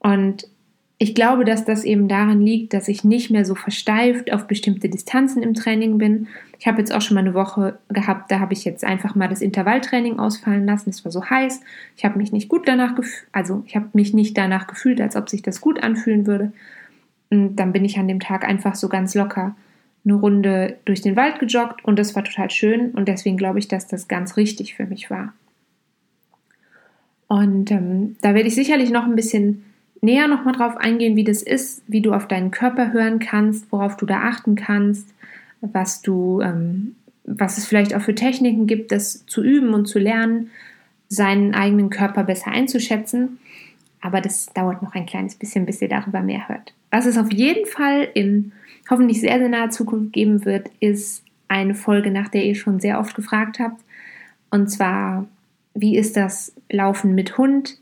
Und 0.00 0.46
ich 0.98 1.14
glaube, 1.14 1.44
dass 1.44 1.64
das 1.64 1.84
eben 1.84 2.08
daran 2.08 2.40
liegt, 2.40 2.74
dass 2.74 2.88
ich 2.88 3.04
nicht 3.04 3.30
mehr 3.30 3.44
so 3.44 3.54
versteift 3.54 4.32
auf 4.32 4.48
bestimmte 4.48 4.88
Distanzen 4.88 5.44
im 5.44 5.54
Training 5.54 5.96
bin. 5.96 6.26
Ich 6.58 6.66
habe 6.66 6.78
jetzt 6.78 6.92
auch 6.92 7.00
schon 7.00 7.14
mal 7.14 7.20
eine 7.20 7.34
Woche 7.34 7.78
gehabt, 7.88 8.32
da 8.32 8.40
habe 8.40 8.52
ich 8.52 8.64
jetzt 8.64 8.84
einfach 8.84 9.14
mal 9.14 9.28
das 9.28 9.40
Intervalltraining 9.40 10.18
ausfallen 10.18 10.66
lassen. 10.66 10.90
Es 10.90 11.04
war 11.04 11.12
so 11.12 11.24
heiß. 11.24 11.60
Ich 11.96 12.04
habe 12.04 12.18
mich 12.18 12.32
nicht 12.32 12.48
gut 12.48 12.66
danach 12.66 12.96
gefühlt, 12.96 13.28
also 13.30 13.62
ich 13.66 13.76
habe 13.76 13.86
mich 13.92 14.12
nicht 14.12 14.36
danach 14.36 14.66
gefühlt, 14.66 15.00
als 15.00 15.14
ob 15.14 15.28
sich 15.28 15.42
das 15.42 15.60
gut 15.60 15.80
anfühlen 15.80 16.26
würde. 16.26 16.52
Und 17.30 17.54
dann 17.56 17.72
bin 17.72 17.84
ich 17.84 17.98
an 17.98 18.08
dem 18.08 18.18
Tag 18.18 18.44
einfach 18.44 18.74
so 18.74 18.88
ganz 18.88 19.14
locker 19.14 19.54
eine 20.08 20.18
Runde 20.18 20.78
durch 20.84 21.02
den 21.02 21.16
Wald 21.16 21.38
gejoggt 21.38 21.84
und 21.84 21.98
das 21.98 22.16
war 22.16 22.24
total 22.24 22.50
schön 22.50 22.90
und 22.92 23.08
deswegen 23.08 23.36
glaube 23.36 23.58
ich, 23.58 23.68
dass 23.68 23.86
das 23.86 24.08
ganz 24.08 24.36
richtig 24.36 24.74
für 24.74 24.86
mich 24.86 25.10
war. 25.10 25.34
Und 27.28 27.70
ähm, 27.70 28.16
da 28.22 28.34
werde 28.34 28.48
ich 28.48 28.54
sicherlich 28.54 28.90
noch 28.90 29.04
ein 29.04 29.14
bisschen 29.14 29.64
näher 30.00 30.28
nochmal 30.28 30.54
drauf 30.54 30.76
eingehen, 30.76 31.16
wie 31.16 31.24
das 31.24 31.42
ist, 31.42 31.82
wie 31.86 32.00
du 32.00 32.14
auf 32.14 32.26
deinen 32.26 32.50
Körper 32.50 32.92
hören 32.92 33.18
kannst, 33.18 33.70
worauf 33.70 33.96
du 33.96 34.06
da 34.06 34.22
achten 34.22 34.54
kannst, 34.54 35.08
was 35.60 36.00
du, 36.00 36.40
ähm, 36.40 36.96
was 37.24 37.58
es 37.58 37.66
vielleicht 37.66 37.94
auch 37.94 38.00
für 38.00 38.14
Techniken 38.14 38.66
gibt, 38.66 38.92
das 38.92 39.26
zu 39.26 39.42
üben 39.42 39.74
und 39.74 39.86
zu 39.86 39.98
lernen, 39.98 40.50
seinen 41.08 41.54
eigenen 41.54 41.90
Körper 41.90 42.24
besser 42.24 42.50
einzuschätzen. 42.50 43.38
Aber 44.00 44.20
das 44.20 44.46
dauert 44.46 44.82
noch 44.82 44.94
ein 44.94 45.06
kleines 45.06 45.34
bisschen, 45.34 45.66
bis 45.66 45.82
ihr 45.82 45.88
darüber 45.88 46.22
mehr 46.22 46.48
hört. 46.48 46.72
Was 46.90 47.06
es 47.06 47.18
auf 47.18 47.32
jeden 47.32 47.66
Fall 47.66 48.08
in 48.14 48.52
hoffentlich 48.88 49.20
sehr, 49.20 49.38
sehr 49.38 49.48
naher 49.48 49.70
Zukunft 49.70 50.12
geben 50.12 50.44
wird, 50.44 50.70
ist 50.80 51.22
eine 51.48 51.74
Folge, 51.74 52.10
nach 52.10 52.28
der 52.28 52.44
ihr 52.44 52.54
schon 52.54 52.80
sehr 52.80 52.98
oft 52.98 53.14
gefragt 53.14 53.58
habt. 53.58 53.82
Und 54.50 54.68
zwar, 54.68 55.26
wie 55.74 55.96
ist 55.96 56.16
das 56.16 56.54
Laufen 56.70 57.14
mit 57.14 57.38
Hund? 57.38 57.78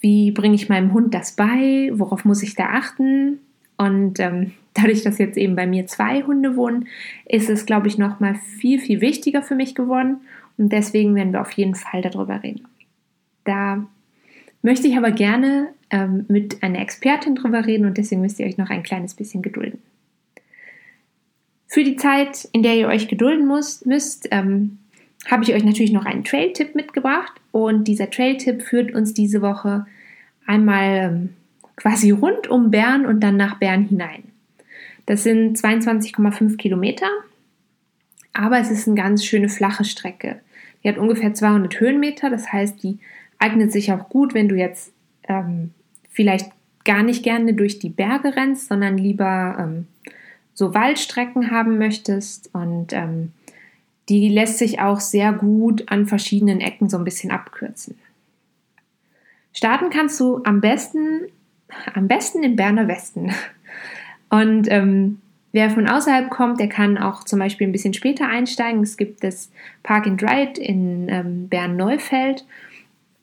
Wie 0.00 0.30
bringe 0.30 0.54
ich 0.54 0.68
meinem 0.68 0.92
Hund 0.92 1.14
das 1.14 1.32
bei? 1.32 1.90
Worauf 1.92 2.24
muss 2.24 2.42
ich 2.42 2.54
da 2.54 2.66
achten? 2.66 3.40
Und 3.76 4.20
ähm, 4.20 4.52
dadurch, 4.74 5.02
dass 5.02 5.18
jetzt 5.18 5.36
eben 5.36 5.56
bei 5.56 5.66
mir 5.66 5.86
zwei 5.86 6.22
Hunde 6.22 6.56
wohnen, 6.56 6.86
ist 7.26 7.50
es, 7.50 7.66
glaube 7.66 7.88
ich, 7.88 7.98
noch 7.98 8.20
mal 8.20 8.34
viel, 8.34 8.78
viel 8.78 9.00
wichtiger 9.00 9.42
für 9.42 9.54
mich 9.54 9.74
geworden. 9.74 10.18
Und 10.56 10.72
deswegen 10.72 11.14
werden 11.14 11.32
wir 11.32 11.40
auf 11.40 11.52
jeden 11.52 11.74
Fall 11.74 12.02
darüber 12.02 12.42
reden. 12.42 12.68
Da 13.44 13.86
möchte 14.62 14.88
ich 14.88 14.96
aber 14.96 15.10
gerne 15.10 15.68
ähm, 15.90 16.26
mit 16.28 16.62
einer 16.62 16.80
Expertin 16.80 17.34
drüber 17.34 17.66
reden 17.66 17.86
und 17.86 17.98
deswegen 17.98 18.20
müsst 18.20 18.38
ihr 18.38 18.46
euch 18.46 18.58
noch 18.58 18.70
ein 18.70 18.82
kleines 18.82 19.14
bisschen 19.14 19.42
gedulden. 19.42 19.80
Für 21.66 21.84
die 21.84 21.96
Zeit, 21.96 22.48
in 22.52 22.62
der 22.62 22.76
ihr 22.76 22.88
euch 22.88 23.08
gedulden 23.08 23.46
müsst, 23.46 23.86
müsst 23.86 24.28
ähm, 24.32 24.78
habe 25.26 25.44
ich 25.44 25.54
euch 25.54 25.64
natürlich 25.64 25.92
noch 25.92 26.06
einen 26.06 26.24
Trail-Tipp 26.24 26.74
mitgebracht. 26.74 27.32
Und 27.52 27.84
dieser 27.84 28.10
Trail-Tipp 28.10 28.62
führt 28.62 28.94
uns 28.94 29.14
diese 29.14 29.42
Woche 29.42 29.86
einmal 30.46 31.10
ähm, 31.12 31.28
quasi 31.76 32.10
rund 32.10 32.48
um 32.48 32.70
Bern 32.70 33.06
und 33.06 33.20
dann 33.20 33.36
nach 33.36 33.58
Bern 33.58 33.84
hinein. 33.84 34.24
Das 35.06 35.22
sind 35.22 35.58
22,5 35.58 36.56
Kilometer, 36.56 37.06
aber 38.32 38.58
es 38.58 38.70
ist 38.70 38.86
eine 38.86 38.96
ganz 38.96 39.24
schöne 39.24 39.48
flache 39.48 39.84
Strecke. 39.84 40.40
Die 40.82 40.88
hat 40.88 40.98
ungefähr 40.98 41.34
200 41.34 41.78
Höhenmeter, 41.78 42.30
das 42.30 42.52
heißt, 42.52 42.82
die 42.82 42.98
eignet 43.40 43.72
sich 43.72 43.92
auch 43.92 44.08
gut, 44.08 44.34
wenn 44.34 44.48
du 44.48 44.54
jetzt 44.54 44.92
ähm, 45.24 45.72
vielleicht 46.08 46.52
gar 46.84 47.02
nicht 47.02 47.24
gerne 47.24 47.54
durch 47.54 47.78
die 47.78 47.88
Berge 47.88 48.36
rennst, 48.36 48.68
sondern 48.68 48.96
lieber 48.96 49.56
ähm, 49.58 49.86
so 50.54 50.74
Waldstrecken 50.74 51.50
haben 51.50 51.78
möchtest. 51.78 52.54
Und 52.54 52.92
ähm, 52.92 53.32
die 54.08 54.28
lässt 54.28 54.58
sich 54.58 54.80
auch 54.80 55.00
sehr 55.00 55.32
gut 55.32 55.90
an 55.90 56.06
verschiedenen 56.06 56.60
Ecken 56.60 56.88
so 56.88 56.98
ein 56.98 57.04
bisschen 57.04 57.30
abkürzen. 57.30 57.98
Starten 59.52 59.90
kannst 59.90 60.20
du 60.20 60.42
am 60.44 60.60
besten, 60.60 61.26
am 61.94 62.08
besten 62.08 62.42
im 62.42 62.56
Berner 62.56 62.88
Westen. 62.88 63.32
Und 64.28 64.70
ähm, 64.70 65.20
wer 65.52 65.70
von 65.70 65.88
außerhalb 65.88 66.30
kommt, 66.30 66.60
der 66.60 66.68
kann 66.68 66.98
auch 66.98 67.24
zum 67.24 67.38
Beispiel 67.38 67.66
ein 67.66 67.72
bisschen 67.72 67.94
später 67.94 68.28
einsteigen. 68.28 68.82
Es 68.82 68.96
gibt 68.96 69.24
das 69.24 69.50
Park 69.82 70.06
and 70.06 70.22
Ride 70.22 70.60
in 70.60 71.08
ähm, 71.08 71.48
Bern-Neufeld. 71.48 72.44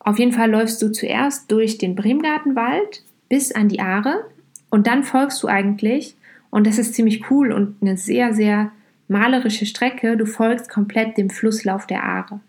Auf 0.08 0.20
jeden 0.20 0.32
Fall 0.32 0.50
läufst 0.50 0.82
du 0.82 0.89
zuerst 0.89 1.52
durch 1.52 1.80
den 1.80 1.93
Bremgartenwald 1.93 3.04
bis 3.28 3.52
an 3.52 3.67
die 3.67 3.82
Aare 3.82 4.24
und 4.70 4.88
dann 4.88 5.04
folgst 5.04 5.43
du 5.43 5.50
eigentlich, 5.50 6.15
und 6.50 6.65
das 6.65 6.78
ist 6.78 6.93
ziemlich 6.93 7.30
cool 7.30 7.52
und 7.52 7.76
eine 7.82 7.98
sehr, 7.98 8.34
sehr 8.34 8.72
malerische 9.10 9.65
Strecke, 9.65 10.15
du 10.15 10.26
folgst 10.26 10.70
komplett 10.70 11.17
dem 11.17 11.30
Flusslauf 11.30 11.88
der 11.88 12.06
Aare. 12.06 12.39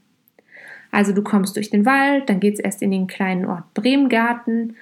Also 0.92 1.12
du 1.12 1.24
kommst 1.24 1.56
durch 1.56 1.68
den 1.68 1.84
Wald, 1.84 2.28
dann 2.30 2.38
geht 2.38 2.54
es 2.54 2.60
erst 2.60 2.80
in 2.80 2.92
den 2.92 3.08
kleinen 3.08 3.44
Ort 3.44 3.74
Bremgarten, 3.74 4.76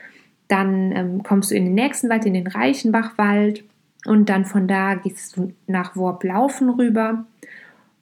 dann 0.49 0.93
ähm, 0.93 1.23
kommst 1.23 1.53
du 1.53 1.55
in 1.55 1.65
den 1.65 1.75
nächsten 1.75 2.11
Wald, 2.11 2.27
in 2.27 2.35
den 2.35 2.47
Reichenbachwald 2.47 3.65
und 4.05 4.29
dann 4.29 4.45
von 4.45 4.69
da 4.69 4.97
gehst 4.97 5.39
du 5.39 5.55
nach 5.67 5.97
Worplaufen 5.97 6.69
rüber 6.69 7.25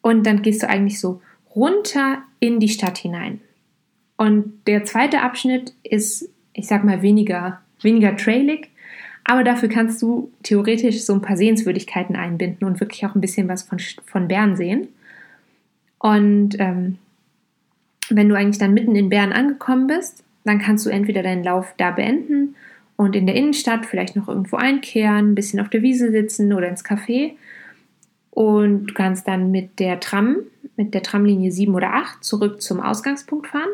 und 0.02 0.26
dann 0.26 0.42
gehst 0.42 0.64
du 0.64 0.68
eigentlich 0.68 0.98
so 0.98 1.22
runter 1.54 2.24
in 2.40 2.58
die 2.58 2.68
Stadt 2.68 2.98
hinein. 2.98 3.40
Und 4.16 4.62
der 4.66 4.84
zweite 4.84 5.22
Abschnitt 5.22 5.74
ist, 5.82 6.28
ich 6.52 6.66
sag 6.66 6.84
mal, 6.84 7.02
weniger, 7.02 7.60
weniger 7.82 8.16
trailig, 8.16 8.70
aber 9.24 9.42
dafür 9.42 9.68
kannst 9.68 10.00
du 10.02 10.30
theoretisch 10.42 11.02
so 11.02 11.14
ein 11.14 11.22
paar 11.22 11.36
Sehenswürdigkeiten 11.36 12.14
einbinden 12.14 12.66
und 12.66 12.80
wirklich 12.80 13.06
auch 13.06 13.14
ein 13.14 13.20
bisschen 13.20 13.48
was 13.48 13.62
von, 13.62 13.78
von 14.04 14.28
Bern 14.28 14.56
sehen. 14.56 14.88
Und 15.98 16.56
ähm, 16.58 16.98
wenn 18.10 18.28
du 18.28 18.36
eigentlich 18.36 18.58
dann 18.58 18.74
mitten 18.74 18.94
in 18.94 19.08
Bern 19.08 19.32
angekommen 19.32 19.86
bist, 19.86 20.22
dann 20.44 20.58
kannst 20.58 20.84
du 20.84 20.90
entweder 20.90 21.22
deinen 21.22 21.42
Lauf 21.42 21.72
da 21.78 21.90
beenden 21.90 22.54
und 22.96 23.16
in 23.16 23.26
der 23.26 23.34
Innenstadt 23.34 23.86
vielleicht 23.86 24.14
noch 24.14 24.28
irgendwo 24.28 24.56
einkehren, 24.56 25.30
ein 25.30 25.34
bisschen 25.34 25.60
auf 25.60 25.70
der 25.70 25.82
Wiese 25.82 26.10
sitzen 26.10 26.52
oder 26.52 26.68
ins 26.68 26.84
Café. 26.84 27.32
Und 28.30 28.88
du 28.88 28.94
kannst 28.94 29.26
dann 29.26 29.50
mit 29.50 29.78
der 29.78 30.00
Tram, 30.00 30.38
mit 30.76 30.92
der 30.92 31.02
Tramlinie 31.02 31.50
7 31.50 31.74
oder 31.74 31.94
8 31.94 32.22
zurück 32.22 32.60
zum 32.60 32.80
Ausgangspunkt 32.80 33.46
fahren. 33.46 33.70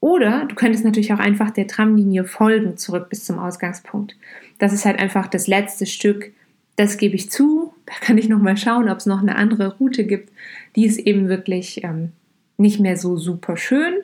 Oder 0.00 0.44
du 0.46 0.54
könntest 0.54 0.84
natürlich 0.84 1.12
auch 1.12 1.18
einfach 1.18 1.50
der 1.50 1.66
Tramlinie 1.66 2.24
folgen 2.24 2.76
zurück 2.76 3.08
bis 3.08 3.24
zum 3.24 3.38
Ausgangspunkt. 3.38 4.16
Das 4.58 4.72
ist 4.72 4.84
halt 4.84 4.98
einfach 4.98 5.26
das 5.26 5.46
letzte 5.46 5.86
Stück. 5.86 6.32
Das 6.76 6.98
gebe 6.98 7.14
ich 7.14 7.30
zu. 7.30 7.72
Da 7.86 7.94
kann 8.00 8.18
ich 8.18 8.28
nochmal 8.28 8.56
schauen, 8.56 8.88
ob 8.88 8.98
es 8.98 9.06
noch 9.06 9.20
eine 9.20 9.36
andere 9.36 9.76
Route 9.78 10.04
gibt. 10.04 10.30
Die 10.76 10.84
ist 10.84 10.98
eben 10.98 11.28
wirklich 11.28 11.82
ähm, 11.84 12.12
nicht 12.58 12.80
mehr 12.80 12.96
so 12.96 13.16
super 13.16 13.56
schön, 13.56 13.94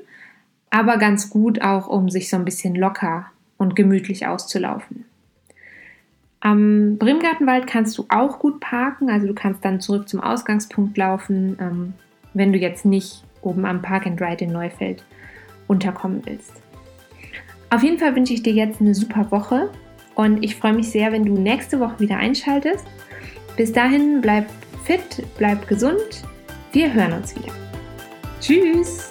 aber 0.70 0.96
ganz 0.96 1.30
gut 1.30 1.60
auch, 1.62 1.88
um 1.88 2.08
sich 2.08 2.28
so 2.28 2.36
ein 2.36 2.44
bisschen 2.44 2.74
locker 2.74 3.26
und 3.58 3.76
gemütlich 3.76 4.26
auszulaufen. 4.26 5.04
Am 6.40 6.98
Brimgartenwald 6.98 7.66
kannst 7.66 7.96
du 7.98 8.06
auch 8.08 8.40
gut 8.40 8.58
parken, 8.58 9.08
also 9.08 9.28
du 9.28 9.34
kannst 9.34 9.64
dann 9.64 9.80
zurück 9.80 10.08
zum 10.08 10.20
Ausgangspunkt 10.20 10.96
laufen, 10.96 11.56
ähm, 11.60 11.92
wenn 12.34 12.52
du 12.52 12.58
jetzt 12.58 12.84
nicht 12.84 13.22
oben 13.42 13.64
am 13.64 13.82
Park 13.82 14.06
and 14.06 14.20
Ride 14.20 14.44
in 14.44 14.52
Neufeld 14.52 15.04
unterkommen 15.72 16.22
willst. 16.24 16.52
Auf 17.70 17.82
jeden 17.82 17.98
Fall 17.98 18.14
wünsche 18.14 18.34
ich 18.34 18.42
dir 18.42 18.52
jetzt 18.52 18.80
eine 18.80 18.94
super 18.94 19.30
Woche 19.30 19.70
und 20.14 20.44
ich 20.44 20.56
freue 20.56 20.74
mich 20.74 20.90
sehr, 20.90 21.10
wenn 21.10 21.24
du 21.24 21.34
nächste 21.34 21.80
Woche 21.80 22.00
wieder 22.00 22.18
einschaltest. 22.18 22.86
Bis 23.56 23.72
dahin 23.72 24.20
bleib 24.20 24.46
fit, 24.84 25.24
bleib 25.38 25.66
gesund. 25.66 26.22
Wir 26.72 26.92
hören 26.92 27.14
uns 27.14 27.34
wieder. 27.34 27.52
Tschüss! 28.40 29.10